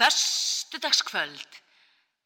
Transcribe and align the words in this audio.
Föstudagskvöld 0.00 1.58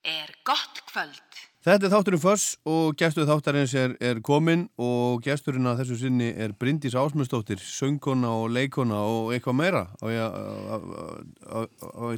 er 0.07 0.29
gott 0.47 0.77
kvöld. 0.87 1.39
Þetta 1.65 1.89
er 1.89 1.91
þátturinn 1.91 2.21
Föss 2.23 2.45
og 2.71 2.95
gestur 3.01 3.27
þáttarins 3.27 3.73
er, 3.75 3.97
er 3.99 4.21
komin 4.23 4.69
og 4.79 5.25
gesturinn 5.25 5.67
að 5.67 5.81
þessu 5.81 5.97
sinni 6.05 6.29
er 6.39 6.55
Bryndís 6.55 6.95
Ásmundsdóttir, 6.95 7.59
söngkona 7.59 8.31
og 8.31 8.53
leikona 8.55 9.01
og 9.09 9.33
eitthvað 9.35 9.59
meira. 9.59 9.83
Og 10.07 10.15
ég, 10.15 10.23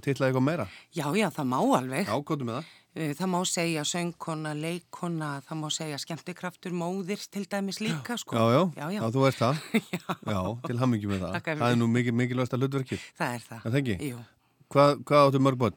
tilla 0.04 0.28
eitthvað 0.28 0.44
meira. 0.50 0.68
Já, 0.92 1.08
já, 1.16 1.30
það 1.38 1.50
má 1.54 1.58
alveg. 1.78 2.04
Já, 2.04 2.20
er 2.20 2.44
með 2.44 2.58
það? 2.58 2.76
Eh, 2.96 3.16
Það 3.16 3.32
má 3.32 3.40
segja 3.48 3.88
söngkona, 3.88 4.52
leikona, 4.60 5.32
það 5.48 5.62
má 5.64 5.68
segja 5.72 6.04
skemmtikraftur, 6.04 6.76
móðir 6.76 7.24
til 7.32 7.48
dæmis 7.48 7.80
líka, 7.80 8.20
sko. 8.20 8.36
Já, 8.36 8.44
já, 8.52 8.62
já, 8.76 8.86
já. 8.92 9.00
já 9.00 9.08
þú 9.16 9.26
ert 9.30 9.40
það. 9.40 9.66
Já. 9.96 10.04
Já, 10.36 10.40
til 10.68 10.78
hammingi 10.84 11.14
með 11.16 11.28
það. 11.30 11.36
Þér 11.40 11.60
Það 11.64 11.70
er 11.70 11.80
nú 11.80 11.92
mikil, 11.96 12.18
mikilvægsta 12.20 12.60
hlutverkið. 12.60 13.12
Það 13.16 13.38
er 13.38 13.46
það. 13.52 13.60
Er 13.62 13.70
það 13.70 13.84
ekki? 13.86 14.00
Jú. 14.12 14.24
Hvað, 14.72 14.96
hvað 15.06 15.28
áttu 15.28 15.40
mörg 15.46 15.58
börn? 15.60 15.76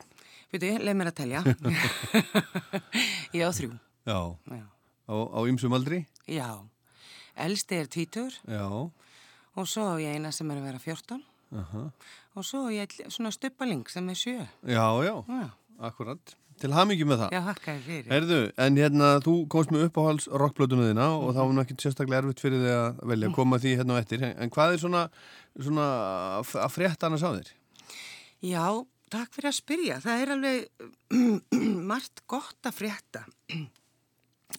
Veitu, 0.49 0.69
leið 0.81 0.97
mér 0.97 1.11
að 1.11 1.17
telja. 1.19 1.41
ég 3.37 3.43
á 3.45 3.51
þrjú. 3.53 3.71
Já, 4.09 4.19
Já. 4.49 4.63
á, 5.09 5.39
ymsum 5.45 5.75
aldri? 5.77 6.01
Já. 6.29 6.49
Elsti 7.39 7.77
er 7.79 7.87
tvítur 7.87 8.33
Já, 8.49 8.65
og 8.65 9.67
svo 9.69 9.85
á 9.93 9.95
ég 10.01 10.17
eina 10.17 10.31
sem 10.35 10.49
er 10.51 10.59
að 10.59 10.65
vera 10.67 10.81
14 10.81 11.21
aha. 11.55 11.83
og 12.35 12.43
svo 12.47 12.65
ég 12.73 12.91
svona 13.07 13.31
stuppaling 13.31 13.85
sem 13.91 14.09
er 14.11 14.17
7. 14.19 14.33
já, 14.67 14.83
já, 15.05 15.13
Já, 15.29 15.47
akkurat. 15.79 16.35
Til 16.59 16.73
hammingi 16.75 17.05
með 17.07 17.21
það. 17.21 17.29
já 17.37 17.39
þakka 17.45 17.71
þér 17.71 17.83
fyrir. 17.85 18.09
Herðu, 18.11 18.39
en 18.65 18.75
hérna, 18.81 19.09
þú 19.23 19.35
komst 19.53 19.71
með 19.71 19.85
uppáhalds 19.87 20.25
rockblötuna 20.27 20.89
þína 20.89 21.05
og 21.15 21.29
það 21.37 21.45
var 21.45 21.53
nú 21.55 21.63
ekkert 21.63 21.85
sérstaklega 21.85 22.19
erfitt 22.25 22.43
fyrir 22.43 22.65
þig 22.65 22.73
að 22.75 22.99
velja 23.13 23.29
að 23.29 23.37
koma 23.37 23.59
því 23.63 23.75
hérna 23.79 23.95
á 23.95 24.01
eftir. 24.01 24.25
En 24.27 24.51
hvað 24.51 24.73
er 24.75 24.81
svona, 24.83 25.05
svona 25.55 25.85
að 26.41 26.73
frétta 26.75 27.07
annars 27.07 27.23
á 27.23 27.31
þér? 27.37 27.53
Já, 28.45 28.65
takk 29.11 29.33
fyrir 29.35 29.51
að 29.51 29.57
spyrja. 29.57 29.99
Það 30.03 30.21
er 30.23 30.31
alveg 30.35 30.87
margt 31.91 32.23
gott 32.29 32.69
að 32.69 32.77
frétta. 32.79 33.25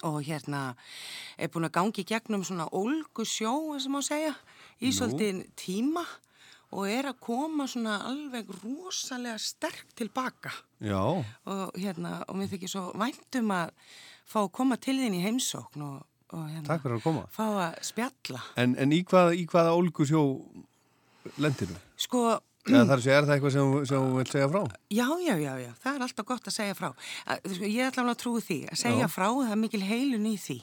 Og 0.06 0.20
hérna 0.22 0.75
er 1.41 1.50
búin 1.50 1.67
að 1.67 1.75
gangi 1.75 2.05
gegnum 2.06 2.45
svona 2.47 2.69
ólgu 2.70 3.25
sjó, 3.27 3.53
sem 3.83 3.91
má 3.92 3.98
segja, 4.06 4.37
í 4.78 4.92
svolítið 4.95 5.41
tíma 5.59 6.05
og 6.70 6.87
er 6.87 7.09
að 7.11 7.17
koma 7.27 7.64
svona 7.67 7.97
alveg 8.06 8.53
rosalega 8.61 9.34
sterk 9.42 9.89
tilbaka. 9.98 10.53
Já, 10.78 11.00
Og 11.50 11.72
hérna, 11.75 12.20
og 12.31 12.39
mér 12.39 12.53
þykir 12.53 12.70
svo 12.70 12.84
væntum 12.94 13.50
að 13.50 13.72
fá 14.31 14.39
að 14.44 14.53
koma 14.61 14.78
til 14.78 14.94
þín 15.00 15.17
í 15.19 15.25
heimsókn 15.25 15.83
og, 15.83 16.05
og 16.31 16.44
hérna, 16.47 16.69
takk 16.69 16.84
fyrir 16.84 17.00
að 17.00 17.03
koma. 17.09 17.25
fá 17.34 17.42
að 17.67 17.81
spjalla. 17.91 18.44
En, 18.62 18.77
en 18.78 18.94
í, 18.94 19.03
hvaða, 19.03 19.34
í 19.34 19.42
hvaða 19.50 19.75
ólgu 19.75 20.06
sjó 20.06 20.22
lendir 21.42 21.72
þú? 21.72 21.81
Sko, 22.06 22.22
Eða 22.70 22.86
þar 22.90 23.02
sé, 23.04 23.14
er 23.14 23.26
það 23.28 23.34
eitthvað 23.36 23.54
sem, 23.56 23.72
sem 23.90 24.04
þú 24.04 24.18
vilt 24.18 24.34
segja 24.34 24.50
frá? 24.52 24.60
Já, 24.94 25.06
já, 25.24 25.34
já, 25.42 25.52
já, 25.64 25.70
það 25.82 25.96
er 25.98 26.04
alltaf 26.06 26.28
gott 26.30 26.50
að 26.50 26.56
segja 26.56 26.76
frá. 26.78 26.88
Ég 27.60 27.82
ætla 27.86 28.04
alveg 28.04 28.14
að 28.14 28.22
trúi 28.22 28.44
því, 28.46 28.58
að 28.70 28.80
segja 28.84 29.06
Já. 29.08 29.12
frá, 29.12 29.26
það 29.30 29.54
er 29.54 29.60
mikil 29.64 29.82
heilun 29.86 30.28
í 30.30 30.36
því 30.40 30.58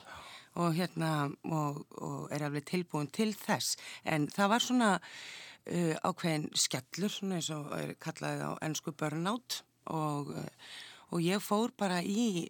og 0.57 0.73
hérna, 0.73 1.11
og, 1.53 1.83
og 2.01 2.31
er 2.33 2.47
alveg 2.47 2.65
tilbúin 2.65 3.09
til 3.13 3.29
þess. 3.37 3.75
En 4.09 4.25
það 4.33 4.51
var 4.55 4.65
svona 4.65 4.91
uh, 4.97 5.95
ákveðin 6.01 6.47
skellur, 6.57 7.13
svona 7.13 7.37
eins 7.37 7.51
og 7.53 7.69
er 7.77 7.93
kallaðið 8.01 8.41
á 8.41 8.51
ennsku 8.65 8.93
burnout 8.97 9.59
og, 9.93 10.31
uh, 10.33 10.71
og 11.13 11.21
ég 11.21 11.43
fór 11.43 11.75
bara 11.77 12.01
í 12.01 12.47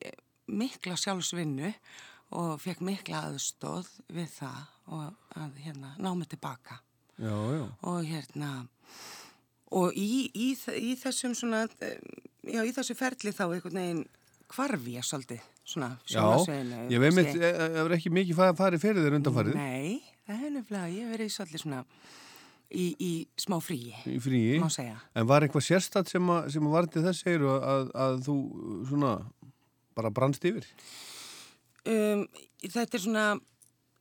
mikla 0.47 0.95
sjálfsvinnu 0.95 1.73
og 2.37 2.57
fekk 2.63 2.83
mikla 2.87 3.25
aðstóð 3.29 3.89
við 4.15 4.31
það 4.37 4.63
og 4.95 5.37
að 5.39 5.61
hérna, 5.65 5.93
ná 5.99 6.09
mig 6.15 6.29
tilbaka 6.31 6.79
Já, 7.19 7.33
já. 7.33 7.63
og 7.83 8.03
hérna 8.07 8.51
og 9.71 9.95
í, 9.99 10.29
í, 10.31 10.47
í 10.79 10.93
þessum 11.01 11.33
svona 11.35 11.65
eh, 11.83 11.97
já, 12.47 12.61
í 12.63 12.71
þessu 12.75 12.95
ferli 12.95 13.33
þá 13.35 13.43
einhvern 13.49 13.79
veginn 13.81 14.03
hvarf 14.55 14.85
ég 14.93 15.03
svolítið 15.03 15.41
svona 15.67 15.89
Já, 16.07 16.23
ég 16.87 17.01
veið 17.03 17.17
mitt, 17.17 17.33
kannski. 17.33 17.49
það 17.59 17.81
er 17.81 17.95
ekki 17.97 18.11
mikið 18.15 18.37
fa- 18.37 18.53
farið 18.55 18.85
fyrir 18.85 19.03
þér 19.03 19.17
undanfarið 19.19 19.57
Nei, 19.59 19.97
það 20.27 20.45
er 20.47 20.53
nefnilega, 20.55 20.93
ég 20.95 21.09
verið 21.11 21.33
svolítið 21.35 21.63
svona 21.65 21.81
í, 22.71 22.85
í 22.99 23.11
smá 23.39 23.57
fríi 23.63 23.91
í 24.07 24.15
fríi. 24.23 24.55
má 24.63 24.69
segja. 24.71 24.95
En 25.15 25.27
var 25.27 25.43
eitthvað 25.43 25.65
sérstatt 25.67 26.07
sem, 26.11 26.31
að, 26.31 26.47
sem 26.55 26.63
að 26.67 26.73
var 26.77 26.87
til 26.91 27.03
þess 27.03 27.23
segir 27.25 27.43
að, 27.51 27.91
að 27.95 28.17
þú 28.27 28.37
svona 28.87 29.11
bara 29.97 30.11
brannst 30.15 30.43
yfir? 30.47 30.67
Um, 31.87 32.25
þetta 32.63 32.97
er 32.99 33.03
svona 33.03 33.25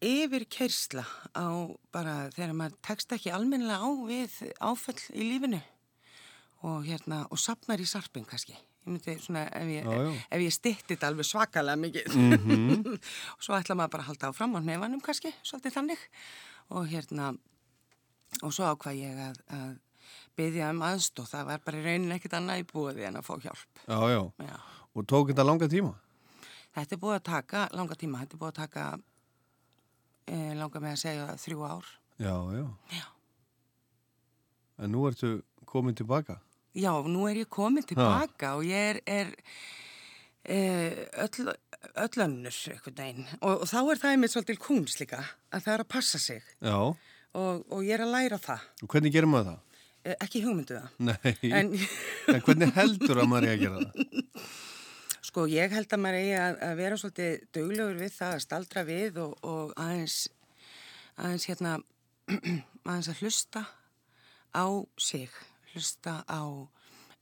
yfir 0.07 0.47
keirsla 0.51 1.03
á 1.35 1.47
bara 1.95 2.29
þegar 2.35 2.55
maður 2.57 2.79
tekst 2.87 3.13
ekki 3.17 3.33
almennilega 3.35 3.83
á 3.83 3.91
við 4.07 4.37
áföll 4.63 5.01
í 5.15 5.27
lífinu 5.33 5.61
og 6.67 6.87
hérna, 6.87 7.25
og 7.31 7.39
sapnar 7.39 7.83
í 7.83 7.87
sarpin 7.89 8.25
kannski. 8.27 8.57
Ég 8.87 8.93
myndi 8.95 9.17
svona, 9.21 9.45
ef 9.51 9.69
ég, 9.71 9.89
ég 10.47 10.55
stytti 10.55 10.95
þetta 10.95 11.11
alveg 11.11 11.27
svakalega 11.27 11.79
mikið. 11.83 12.15
Mhm. 12.17 12.95
og 13.37 13.43
svo 13.45 13.57
ætla 13.59 13.77
maður 13.79 13.97
bara 13.97 14.07
að 14.07 14.11
halda 14.13 14.31
áfram 14.31 14.57
á 14.57 14.61
nefanum 14.63 15.03
kannski, 15.05 15.35
svolítið 15.47 15.77
þannig. 15.77 16.07
Og 16.75 16.89
hérna, 16.91 17.33
og 18.43 18.55
svo 18.55 18.71
ákvað 18.71 18.99
ég 19.03 19.21
að, 19.27 19.43
að 19.59 19.75
byggja 20.39 20.71
um 20.73 20.83
aðstóð. 20.87 21.29
Það 21.35 21.51
var 21.51 21.63
bara 21.67 21.85
raunin 21.85 22.17
ekkit 22.17 22.39
annað 22.39 22.63
í 22.63 22.67
búið 22.73 23.03
en 23.11 23.21
að 23.21 23.29
fá 23.29 23.35
hjálp. 23.43 23.83
Já, 23.87 23.99
já. 24.15 24.23
Já. 24.49 24.57
Og 24.97 25.07
tók 25.11 25.33
þetta 25.33 25.47
langa 25.47 25.69
tíma? 25.71 25.93
Þetta 26.77 26.97
er 26.97 27.03
búið 27.03 27.19
að 27.19 27.27
taka, 27.31 27.67
langa 27.77 27.97
tíma, 27.99 28.23
þetta 28.25 28.37
er 28.37 28.41
búið 28.43 28.53
að 28.53 28.59
taka, 28.63 28.87
e, 30.27 30.37
langa 30.59 30.83
með 30.83 30.95
að 30.95 31.03
segja 31.03 31.27
þrjú 31.43 31.65
ár. 31.67 31.93
Já, 32.23 32.35
já. 32.57 32.67
Já. 32.97 33.07
En 34.83 34.93
nú 34.93 35.07
ertu 35.09 35.31
komin 35.69 35.97
tilbaka? 35.97 36.39
Já, 36.77 36.93
nú 37.09 37.25
er 37.31 37.43
ég 37.45 37.49
komin 37.53 37.85
tilbaka 37.89 38.55
og 38.59 38.67
ég 38.69 38.91
er, 38.91 39.01
er 39.09 39.31
e, 40.45 40.59
öll, 41.25 41.53
öll 41.97 42.25
önnur 42.27 42.59
einhvern 42.73 42.99
veginn. 43.01 43.29
Og, 43.41 43.63
og 43.65 43.69
þá 43.71 43.79
er 43.81 44.03
það 44.03 44.11
einmitt 44.15 44.35
svolítil 44.35 44.59
kúns 44.61 44.99
líka, 45.01 45.23
að 45.53 45.65
það 45.65 45.75
er 45.77 45.85
að 45.87 45.93
passa 45.97 46.21
sig 46.21 46.43
Já. 46.61 46.77
og, 46.77 47.65
og 47.73 47.81
ég 47.87 47.97
er 47.97 48.05
að 48.05 48.13
læra 48.17 48.41
það. 48.43 48.69
Og 48.85 48.93
hvernig 48.93 49.15
gerir 49.17 49.33
maður 49.33 49.55
það? 49.55 49.63
E, 50.07 50.15
ekki 50.23 50.45
hugmyndu 50.45 50.77
það. 50.77 51.01
Nei. 51.09 51.35
En 51.51 51.73
En 52.31 52.43
hvernig 52.45 52.73
heldur 52.77 53.23
að 53.23 53.31
maður 53.33 53.49
er 53.49 53.57
að 53.57 53.65
gera 53.65 53.85
það? 53.87 53.93
sko, 55.27 55.47
ég 55.51 55.75
held 55.75 55.93
að 55.93 56.03
maður 56.03 56.21
eigi 56.21 56.37
að, 56.41 56.57
að 56.69 56.79
vera 56.81 56.99
svolítið 57.01 57.45
duglegur 57.57 58.01
við 58.01 58.15
það, 58.15 58.37
að 58.37 58.45
staldra 58.45 58.85
við 58.87 59.21
og, 59.23 59.35
og 59.47 59.75
aðeins, 59.83 60.19
aðeins 61.17 61.49
hérna, 61.51 61.75
aðeins 62.89 63.11
að 63.13 63.23
hlusta 63.25 63.65
á 64.57 64.67
sig, 65.01 65.39
hlusta 65.73 66.19
á 66.31 66.43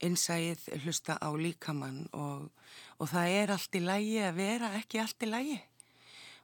innsæið, 0.05 0.67
hlusta 0.83 1.15
á 1.17 1.29
líkamann 1.39 2.03
og, 2.13 2.49
og 2.99 3.09
það 3.09 3.37
er 3.39 3.55
allt 3.55 3.77
í 3.79 3.81
lægi 3.83 4.19
að 4.27 4.39
vera 4.41 4.73
ekki 4.79 5.01
allt 5.01 5.23
í 5.23 5.31
lægi 5.31 5.59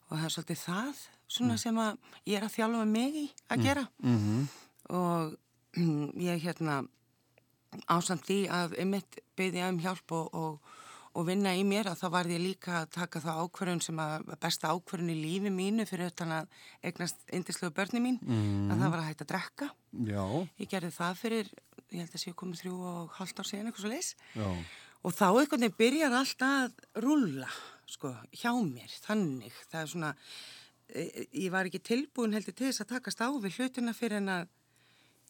og 0.08 0.18
það 0.18 0.26
er 0.26 0.36
svolítið 0.36 0.62
það 0.66 1.06
svona 1.32 1.58
sem 1.60 1.78
að 1.80 1.98
ég 2.28 2.40
er 2.40 2.48
að 2.48 2.56
þjálfa 2.58 2.88
mig 2.88 3.18
í 3.22 3.26
að 3.52 3.66
gera. 3.68 3.86
Mm 4.04 4.50
og 4.92 5.38
ég 6.20 6.44
hérna 6.44 6.82
ásamt 7.88 8.26
því 8.28 8.40
að 8.52 8.76
einmitt 8.82 9.20
byggði 9.40 9.64
um 9.70 9.80
hjálp 9.82 10.16
og, 10.16 10.34
og, 10.36 10.78
og 11.14 11.26
vinna 11.28 11.52
í 11.58 11.64
mér 11.68 11.90
að 11.92 12.00
þá 12.02 12.06
var 12.14 12.30
ég 12.32 12.40
líka 12.42 12.76
að 12.82 12.92
taka 12.96 13.20
það 13.24 13.40
ákvörðun 13.44 13.82
sem 13.84 13.98
að 14.00 14.30
besta 14.44 14.70
ákvörðun 14.72 15.12
í 15.12 15.18
lífi 15.20 15.52
mínu 15.52 15.86
fyrir 15.90 16.12
utan 16.14 16.32
að 16.38 16.54
eignast 16.88 17.26
indislegu 17.36 17.74
börni 17.76 18.00
mín 18.04 18.20
að 18.72 18.78
það 18.80 18.94
var 18.94 19.02
að 19.02 19.10
hætta 19.10 19.26
að 19.28 19.32
drekka. 19.34 19.68
Já, 20.08 20.24
Ég 20.62 20.70
gerði 20.72 20.92
það 20.96 21.20
fyrir, 21.20 21.52
ég 21.92 22.00
held 22.06 22.16
að 22.16 22.24
sé 22.24 22.34
komið 22.40 22.62
þrjú 22.64 22.78
og 22.94 23.18
halvt 23.20 23.42
ár 23.44 23.50
síðan 23.50 23.68
eitthvað 23.72 23.84
svo 23.86 23.92
leis 23.92 24.14
já. 24.38 24.48
og 25.04 25.18
þá 25.18 25.26
einhvern 25.28 25.66
veginn 25.66 25.78
byrjar 25.84 26.16
allt 26.22 26.48
að 26.48 26.80
rúlla 27.04 27.52
sko 27.92 28.14
hjá 28.32 28.52
mér, 28.64 28.94
þannig 29.04 29.58
það 29.68 29.82
er 29.82 29.92
svona, 29.92 30.14
e, 30.96 31.04
ég 31.44 31.52
var 31.52 31.68
ekki 31.68 31.82
tilbúin 31.84 32.32
heldur 32.38 32.56
til 32.56 32.70
þess 32.70 32.86
að 32.86 32.94
takast 32.96 33.20
á 33.20 33.28
við 33.36 33.58
hlutina 33.60 33.92
fyrir 33.98 34.22
en 34.22 34.32
að 34.32 34.48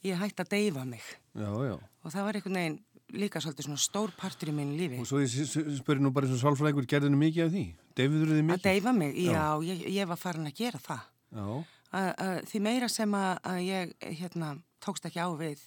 ég 0.06 0.18
hætti 0.22 0.46
að 0.46 0.53
deyfa 0.53 0.86
mig 0.86 1.02
Já, 1.34 1.50
já. 1.66 1.74
og 1.81 2.13
það 2.13 2.28
var 2.28 2.38
einhvern 2.38 2.59
veginn 2.62 2.80
líka 3.17 3.41
svolítið 3.44 3.67
svona 3.67 3.81
stór 3.81 4.11
partur 4.19 4.51
í 4.51 4.55
mínu 4.55 4.77
lífi 4.79 4.99
Og 5.01 5.07
svo 5.09 5.21
ég 5.24 5.31
spyrir 5.80 6.01
nú 6.03 6.12
bara 6.15 6.27
eins 6.30 6.38
og 6.38 6.44
sálfræðingur, 6.45 6.88
gerði 6.89 7.12
nú 7.12 7.19
mikið 7.21 7.45
af 7.45 7.51
því? 7.56 7.63
Deyfiður 8.00 8.31
þið 8.31 8.41
að 8.41 8.47
mikið? 8.50 8.65
deyfa 8.68 8.94
mig, 8.97 9.15
já, 9.19 9.31
Já. 9.31 9.45
Ég, 9.68 9.81
ég 9.97 10.12
var 10.12 10.19
farin 10.21 10.50
að 10.50 10.57
gera 10.62 10.81
það 10.83 11.01
Já, 11.31 11.47
að, 11.91 12.09
að, 12.25 12.36
því 12.51 12.62
meira 12.68 12.89
sem 12.91 13.18
að, 13.19 13.33
að 13.51 13.59
ég 13.68 13.95
hérna, 14.21 14.51
tókst 14.83 15.09
ekki 15.09 15.19
á 15.24 15.30
við 15.39 15.65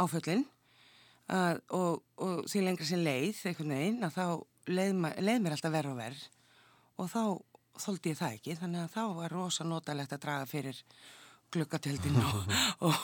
áföllin 0.00 0.46
að, 1.28 1.60
og, 1.76 2.02
og 2.24 2.48
því 2.48 2.64
lengra 2.64 2.88
sem 2.88 3.04
leið 3.04 3.42
einhvern 3.50 3.74
veginn 3.76 4.08
að 4.08 4.16
þá 4.16 4.24
leið, 4.72 5.04
leið 5.28 5.44
mér 5.44 5.56
alltaf 5.58 5.74
verð 5.76 5.92
og 5.92 6.00
verð 6.00 6.26
og 6.98 7.12
þá 7.12 7.22
þóldi 7.78 8.12
ég 8.12 8.18
það 8.18 8.36
ekki 8.38 8.58
þannig 8.58 8.84
að 8.86 8.94
þá 8.96 9.02
var 9.20 9.34
rosa 9.36 9.64
notalegt 9.68 10.12
að 10.16 10.22
draga 10.24 10.48
fyrir 10.50 10.80
glukkatjöldin 11.54 12.16
og, 12.22 12.52
og, 12.88 13.02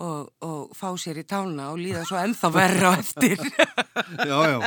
og, 0.00 0.28
og 0.46 0.74
fá 0.76 0.88
sér 1.00 1.20
í 1.22 1.24
tána 1.28 1.70
og 1.72 1.80
líða 1.82 2.04
svo 2.08 2.18
ennþá 2.20 2.50
verra 2.54 2.92
á 2.92 3.00
eftir 3.00 3.40
já, 4.30 4.38
já. 4.50 4.58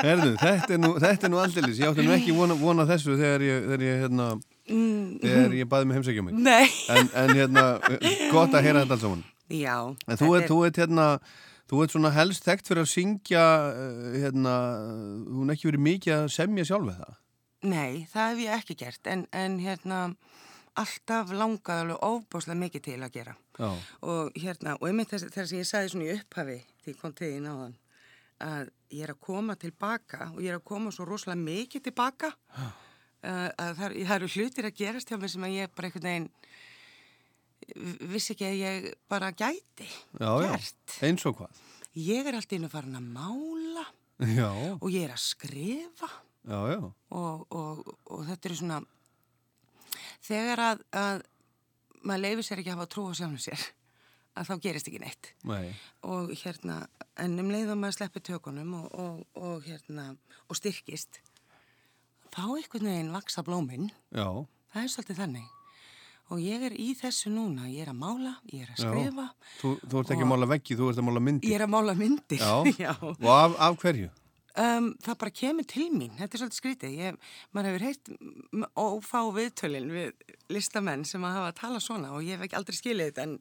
Herðu, 0.00 0.34
þetta 0.40 0.76
er 0.76 0.82
nú, 0.82 0.90
er 0.98 1.30
nú 1.32 1.40
aldeilis. 1.40 1.78
Ég 1.80 1.92
átti 1.92 2.04
nú 2.04 2.14
ekki 2.16 2.34
vona, 2.36 2.56
vona 2.58 2.86
þessu 2.88 3.16
þegar 3.18 3.44
ég, 3.46 3.64
þegar 3.68 3.86
ég, 3.86 4.02
hérna, 4.04 4.28
þegar 5.22 5.56
ég 5.60 5.70
baði 5.70 5.88
mig 5.88 5.98
heimsækja 5.98 6.26
mig. 6.26 6.36
Nei 6.44 6.66
En, 6.92 7.10
en 7.22 7.34
hérna, 7.38 7.64
gott 8.32 8.54
að 8.54 8.66
heyra 8.66 8.84
þetta 8.84 8.98
alls 8.98 9.06
saman. 9.06 9.26
Já 9.52 9.76
En 9.84 10.20
þú 10.20 10.30
ert, 10.38 10.48
þú 10.50 10.62
ert 10.68 10.80
hérna, 10.82 11.08
Þú 11.64 11.80
ert 11.80 11.94
svona 11.94 12.10
helst 12.12 12.44
þekkt 12.44 12.68
fyrir 12.68 12.84
að 12.84 12.90
syngja, 12.92 13.42
uh, 13.72 14.16
hérna, 14.20 14.54
hún 15.32 15.52
ekki 15.54 15.70
verið 15.70 15.84
mikið 15.86 16.16
að 16.18 16.26
semja 16.34 16.66
sjálf 16.68 16.90
með 16.90 16.98
það. 17.00 17.14
Nei, 17.64 17.92
það 18.12 18.26
hef 18.28 18.42
ég 18.42 18.58
ekki 18.58 18.76
gert 18.82 19.08
en, 19.08 19.22
en 19.32 19.54
hérna 19.64 20.00
alltaf 20.80 21.32
langað 21.34 21.82
alveg 21.84 22.04
ofbáslega 22.08 22.60
mikið 22.60 22.84
til 22.88 22.98
að 22.98 23.14
gera. 23.14 23.34
Já, 23.58 23.70
og 24.10 24.38
hérna, 24.38 24.76
og 24.80 24.88
einmitt 24.88 25.12
þess, 25.12 25.28
þess 25.30 25.52
að 25.52 25.60
ég 25.60 25.68
sagði 25.68 25.92
svona 25.92 26.06
í 26.08 26.14
upphafi 26.18 26.58
því 26.84 26.94
kom 27.00 27.14
til 27.14 27.30
því 27.30 27.42
náðan 27.44 27.76
að 28.44 28.70
ég 28.90 29.04
er 29.06 29.12
að 29.14 29.20
koma 29.22 29.56
tilbaka 29.58 30.30
og 30.32 30.40
ég 30.42 30.50
er 30.52 30.58
að 30.58 30.66
koma 30.68 30.92
svo 30.94 31.06
rosalega 31.08 31.40
mikið 31.44 31.86
tilbaka. 31.88 32.32
Uh, 33.24 33.48
að 33.56 33.70
það, 33.78 33.94
það 34.04 34.16
eru 34.18 34.32
hlutir 34.34 34.68
að 34.68 34.78
gerast 34.82 35.10
hjá 35.10 35.16
mér 35.16 35.32
sem 35.32 35.46
að 35.46 35.54
ég 35.54 35.70
bara 35.72 35.88
einhvern 35.88 36.08
veginn 36.10 36.30
vissi 38.12 38.34
ekki 38.34 38.44
að 38.44 38.58
ég 38.60 38.88
bara 39.08 39.30
gæti 39.32 39.86
já, 39.86 40.28
já, 40.28 40.50
gert. 40.50 40.96
eins 41.08 41.24
og 41.24 41.38
hvað. 41.38 41.62
Ég 41.96 42.26
er 42.26 42.36
alltaf 42.36 42.58
inn 42.58 42.66
að 42.66 42.74
fara 42.74 42.98
að 42.98 43.06
mála 43.14 43.86
Já, 44.22 44.50
og 44.78 44.90
ég 44.92 45.08
er 45.08 45.14
að 45.14 45.22
skrifa. 45.24 46.08
Já, 46.44 46.58
já, 46.70 46.82
og, 46.84 47.46
og, 47.56 47.80
og 48.12 48.26
þetta 48.28 48.50
er 48.50 48.54
svona 48.60 48.76
þegar 50.24 50.62
að, 50.70 50.84
að 50.96 51.22
maður 52.04 52.24
leifir 52.26 52.46
sér 52.48 52.62
ekki 52.62 52.72
að 52.72 52.78
hafa 52.78 52.90
trú 52.94 53.06
á 53.08 53.12
sjálfum 53.18 53.40
sér 53.44 53.64
að 54.34 54.48
þá 54.50 54.54
gerist 54.64 54.88
ekki 54.90 54.98
neitt. 55.02 55.28
Nei, 55.46 55.70
og 56.10 56.32
hérna 56.40 56.80
en 57.22 57.36
um 57.38 57.52
leið 57.54 57.70
og 57.74 57.78
maður 57.78 57.98
sleppi 58.00 58.22
tökunum 58.26 58.72
og, 58.80 58.88
og, 58.98 59.20
og 59.38 59.68
hérna 59.68 60.08
og 60.48 60.58
styrkist 60.58 61.20
þá 62.34 62.42
einhvern 62.56 62.88
veginn 62.90 63.12
vaksa 63.14 63.44
blóminn 63.46 63.92
já, 64.10 64.26
það 64.74 64.80
er 64.82 64.90
svolítið 64.96 65.20
þannig. 65.22 65.52
Og 66.32 66.40
ég 66.40 66.62
er 66.66 66.72
í 66.80 66.86
þessu 66.96 67.28
núna, 67.30 67.66
ég 67.68 67.84
er 67.84 67.90
að 67.92 67.98
mála 68.00 68.30
ég 68.48 68.62
er 68.64 68.70
að 68.72 68.78
Já. 68.80 68.86
skrifa, 68.88 69.26
þú, 69.60 69.72
þú 69.84 69.98
ert 70.00 70.12
ekki 70.14 70.24
að 70.24 70.30
mála 70.30 70.46
veggi, 70.54 70.76
þú 70.80 70.86
ert 70.88 71.00
að 71.02 71.06
mála 71.10 71.20
myndir. 71.28 71.50
ég 71.52 71.58
er 71.58 71.64
að 71.66 71.72
mála 71.74 71.94
myndir 72.00 72.40
Já, 72.40 72.94
og 73.12 73.28
af, 73.28 73.56
af 73.68 73.76
hverju? 73.82 74.08
Um, 74.54 74.92
það 75.02 75.16
bara 75.18 75.34
kemur 75.34 75.66
til 75.66 75.88
mín, 75.90 76.12
þetta 76.14 76.36
er 76.36 76.40
svolítið 76.44 76.58
skrítið. 76.60 76.92
Ég, 76.94 77.16
maður 77.50 77.72
hefur 77.72 77.84
heyrt 77.88 78.10
ófá 78.78 79.20
viðtölin 79.34 79.88
við 79.90 80.34
listamenn 80.54 81.02
sem 81.08 81.24
að 81.26 81.34
hafa 81.40 81.48
að 81.50 81.58
tala 81.58 81.80
svona 81.82 82.12
og 82.14 82.22
ég 82.22 82.38
hef 82.38 82.46
ekki 82.46 82.58
aldrei 82.60 82.78
skilið 82.78 83.10
þetta 83.10 83.24
en, 83.26 83.34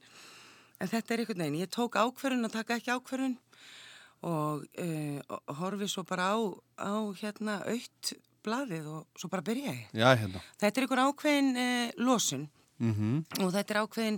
en 0.82 0.92
þetta 0.96 1.14
er 1.14 1.24
einhvern 1.24 1.46
veginn. 1.46 1.60
Ég 1.62 1.74
tók 1.76 2.00
ákverðun 2.02 2.50
að 2.50 2.56
taka 2.58 2.80
ekki 2.80 2.96
ákverðun 2.96 3.38
og 4.26 4.66
uh, 4.66 5.20
og 5.38 5.56
horfi 5.60 5.92
svo 5.92 6.06
bara 6.08 6.32
á, 6.34 6.38
á 6.82 6.94
hérna 7.22 7.60
aukt 7.62 8.16
blaðið 8.44 8.90
og 8.96 9.22
svo 9.22 9.30
bara 9.30 9.46
byrja 9.46 9.70
ég. 9.70 9.86
Já, 9.94 10.10
hérna. 10.18 10.42
Þetta 10.64 10.74
er 10.82 10.88
einhver 10.88 11.06
ákveðin 11.06 11.54
uh, 11.54 12.04
losun 12.10 12.50
Mm 12.84 13.22
og 13.40 13.52
þetta 13.54 13.74
er 13.74 13.80
ákveðin 13.86 14.18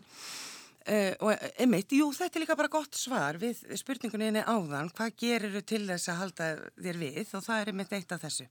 uh, 0.90 1.14
og 1.26 1.48
einmitt, 1.62 1.96
jú, 1.98 2.10
þetta 2.16 2.40
er 2.40 2.44
líka 2.46 2.58
bara 2.60 2.72
gott 2.74 2.98
svar 3.00 3.40
við 3.42 3.64
spurningunni 3.80 4.44
áðan, 4.44 4.92
hvað 4.96 5.16
gerir 5.22 5.58
til 5.68 5.84
þess 5.90 6.12
að 6.14 6.22
halda 6.22 6.52
þér 6.78 7.02
við? 7.02 7.34
Og 7.38 7.44
það 7.48 7.62
er 7.64 7.74
einmitt 7.74 7.98
eitt 7.98 8.16
af 8.16 8.24
þessu. 8.26 8.48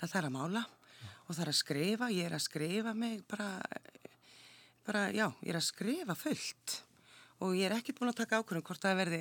Að 0.00 0.08
það 0.10 0.18
er 0.22 0.30
að 0.30 0.34
mála 0.38 0.64
og 1.26 1.34
það 1.34 1.44
er 1.46 1.52
að 1.52 1.60
skrifa, 1.60 2.10
ég 2.14 2.26
er 2.28 2.34
að 2.38 2.44
skrifa 2.46 2.92
mig 2.94 3.22
bara, 3.30 3.48
bara 4.86 5.06
já, 5.10 5.26
ég 5.42 5.50
er 5.54 5.58
að 5.60 5.66
skrifa 5.72 6.14
fullt. 6.18 6.82
Og 7.44 7.52
ég 7.52 7.66
er 7.68 7.74
ekkert 7.76 7.98
búin 7.98 8.08
að 8.08 8.20
taka 8.22 8.38
ákvörðum 8.40 8.62
hvort 8.64 8.80
það 8.80 8.94
verði 9.02 9.16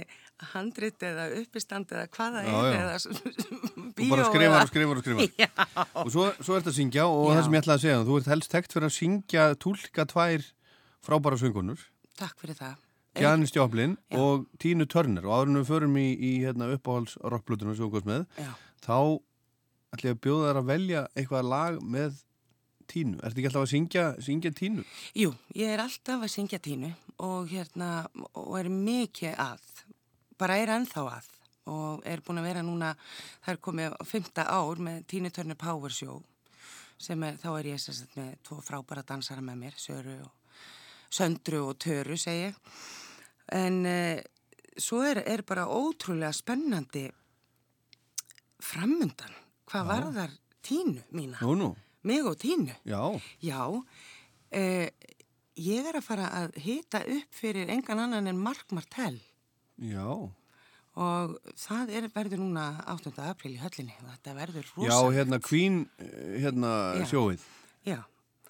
handrit 0.54 1.02
eða 1.04 1.25
uppistand 1.42 1.90
eða 1.92 2.06
hvað 2.13 2.38
það 2.38 2.46
Já, 2.48 2.54
er 2.56 2.75
já. 2.78 2.84
eða 2.86 3.50
bíó 3.98 4.12
bara 4.13 4.28
skrifar 4.30 4.62
og 4.62 4.69
skrifar 4.69 5.02
og 5.02 5.04
skrifar. 5.04 5.34
Já, 5.44 5.50
Og 6.06 6.12
svo, 6.13 6.28
svo 6.40 6.56
ert 6.56 6.69
að 6.72 6.78
syngja 6.78 7.07
og 7.12 7.25
Já. 7.25 7.34
það 7.34 7.44
sem 7.50 7.57
ég 7.57 7.66
ætlaði 7.66 7.75
að 7.75 7.84
segja, 7.84 7.98
þú 8.07 8.19
ert 8.22 8.30
helst 8.31 8.56
þekkt 8.56 8.75
fyrir 8.78 8.88
að 8.88 8.96
syngja, 9.00 9.48
tólka 9.66 10.06
tvær 10.13 10.48
frábæra 11.10 11.42
söngunur, 11.44 11.84
takk 12.19 12.41
fyrir 12.41 12.59
það. 12.59 12.81
Janis 13.15 13.53
Joplin 13.56 13.95
Já. 14.12 14.19
og 14.19 14.45
Tínu 14.59 14.88
Turner 14.91 15.25
og 15.25 15.47
en 15.47 15.62
við 15.62 15.69
förum 15.69 15.95
í, 15.95 16.07
í 16.19 16.31
hérna, 16.44 16.67
uppáhalds 16.75 17.15
rockblutuna 17.23 17.75
sem 17.75 17.85
þú 17.85 17.94
góðst 17.94 18.09
með, 18.09 18.25
Já. 18.35 18.51
þá 18.83 18.97
ætla 19.95 20.09
ég 20.09 20.17
að 20.17 20.23
bjóða 20.25 20.50
þær 20.50 20.59
að 20.59 20.71
velja 20.73 21.03
eitthvað 21.15 21.51
lag 21.53 21.79
með 21.81 22.21
Tínu. 22.85 23.17
Ertu 23.25 23.39
ekki 23.39 23.50
alltaf 23.50 23.63
að 23.63 23.71
syngja, 23.71 24.03
syngja 24.21 24.51
Tínu? 24.53 24.83
Jú, 25.17 25.31
ég 25.57 25.71
er 25.73 25.81
alltaf 25.81 26.21
að 26.21 26.33
syngja 26.35 26.59
tínu 26.62 26.91
og 27.25 27.47
hérna, 27.50 28.06
og 28.35 28.59
er 28.59 28.69
mikið 28.69 29.39
að, 29.41 29.63
bara 30.38 30.59
er 30.61 30.73
ennþá 30.75 31.07
að 31.15 31.31
og 31.71 32.03
er 32.06 32.21
búin 32.21 32.38
að 32.41 32.47
vera 32.51 32.61
núna, 32.61 32.91
það 33.41 33.56
er 33.56 33.61
komið 33.68 33.95
fymta 34.06 34.45
ár 34.53 34.81
með 34.85 35.00
Tínu 35.09 35.31
Turner 35.33 35.57
Power 35.57 35.94
Show 35.94 36.19
sem 37.01 37.23
er, 37.25 37.39
þá 37.41 37.50
er 37.56 37.71
ég 37.73 37.81
sagt 37.81 38.13
með 38.19 38.35
tvo 38.45 38.59
frábæra 38.63 39.03
dansara 39.07 39.41
með 39.44 39.63
mér, 39.63 39.79
Söru 39.81 40.19
og 40.27 40.44
Söndru 41.15 41.62
og 41.69 41.77
Töru 41.79 42.17
segi 42.19 42.50
ég. 42.50 42.56
En 43.56 43.85
eh, 43.85 44.23
svo 44.77 45.03
er, 45.06 45.21
er 45.23 45.44
bara 45.47 45.67
ótrúlega 45.71 46.33
spennandi 46.35 47.06
framundan. 48.65 49.33
Hvað 49.69 49.89
varðar 49.89 50.33
Tínu 50.65 51.03
mína? 51.13 51.38
Nú, 51.41 51.56
nú, 51.59 51.67
Mig 52.06 52.25
og 52.25 52.38
Tínu? 52.41 52.73
já, 52.85 53.21
Já, 53.41 53.83
eh, 54.51 54.89
ég 55.57 55.85
er 55.85 55.95
að 56.00 56.03
fara 56.06 56.29
að 56.29 56.57
hita 56.62 57.01
upp 57.06 57.33
fyrir 57.33 57.69
engan 57.69 58.00
annan 58.00 58.27
en 58.27 58.38
Mark 58.38 58.65
Martell 58.71 59.19
já. 59.79 60.06
og 60.95 61.38
það 61.57 61.89
er, 61.97 62.07
verður 62.13 62.39
núna 62.41 62.83
8. 62.88 63.13
april 63.29 63.53
í 63.56 63.59
höllinni 63.61 63.94
þetta 64.00 64.33
verður 64.35 64.65
rosa. 64.75 64.89
Já, 64.89 65.11
hérna 65.13 65.39
Queen, 65.41 65.89
eh, 66.00 66.39
hérna 66.41 67.00
Já. 67.01 67.06
sjóið. 67.13 67.39
Já, 67.85 67.97
Já, 67.97 68.03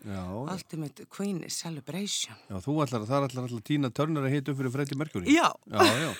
Ultimate 0.06 1.06
Queen 1.10 1.42
Celebration. 1.50 2.36
já, 2.50 2.58
þú 2.62 2.76
ætlar, 2.84 3.06
það 3.10 3.16
er 3.18 3.28
allar 3.30 3.48
allar 3.48 3.64
Tína 3.66 3.90
Turner 3.90 4.28
að 4.28 4.36
hita 4.36 4.52
upp 4.52 4.60
fyrir 4.60 4.74
Freddie 4.74 4.98
Mercury. 5.00 5.26
Já. 5.34 5.50
Já, 5.66 5.82
já. 6.04 6.12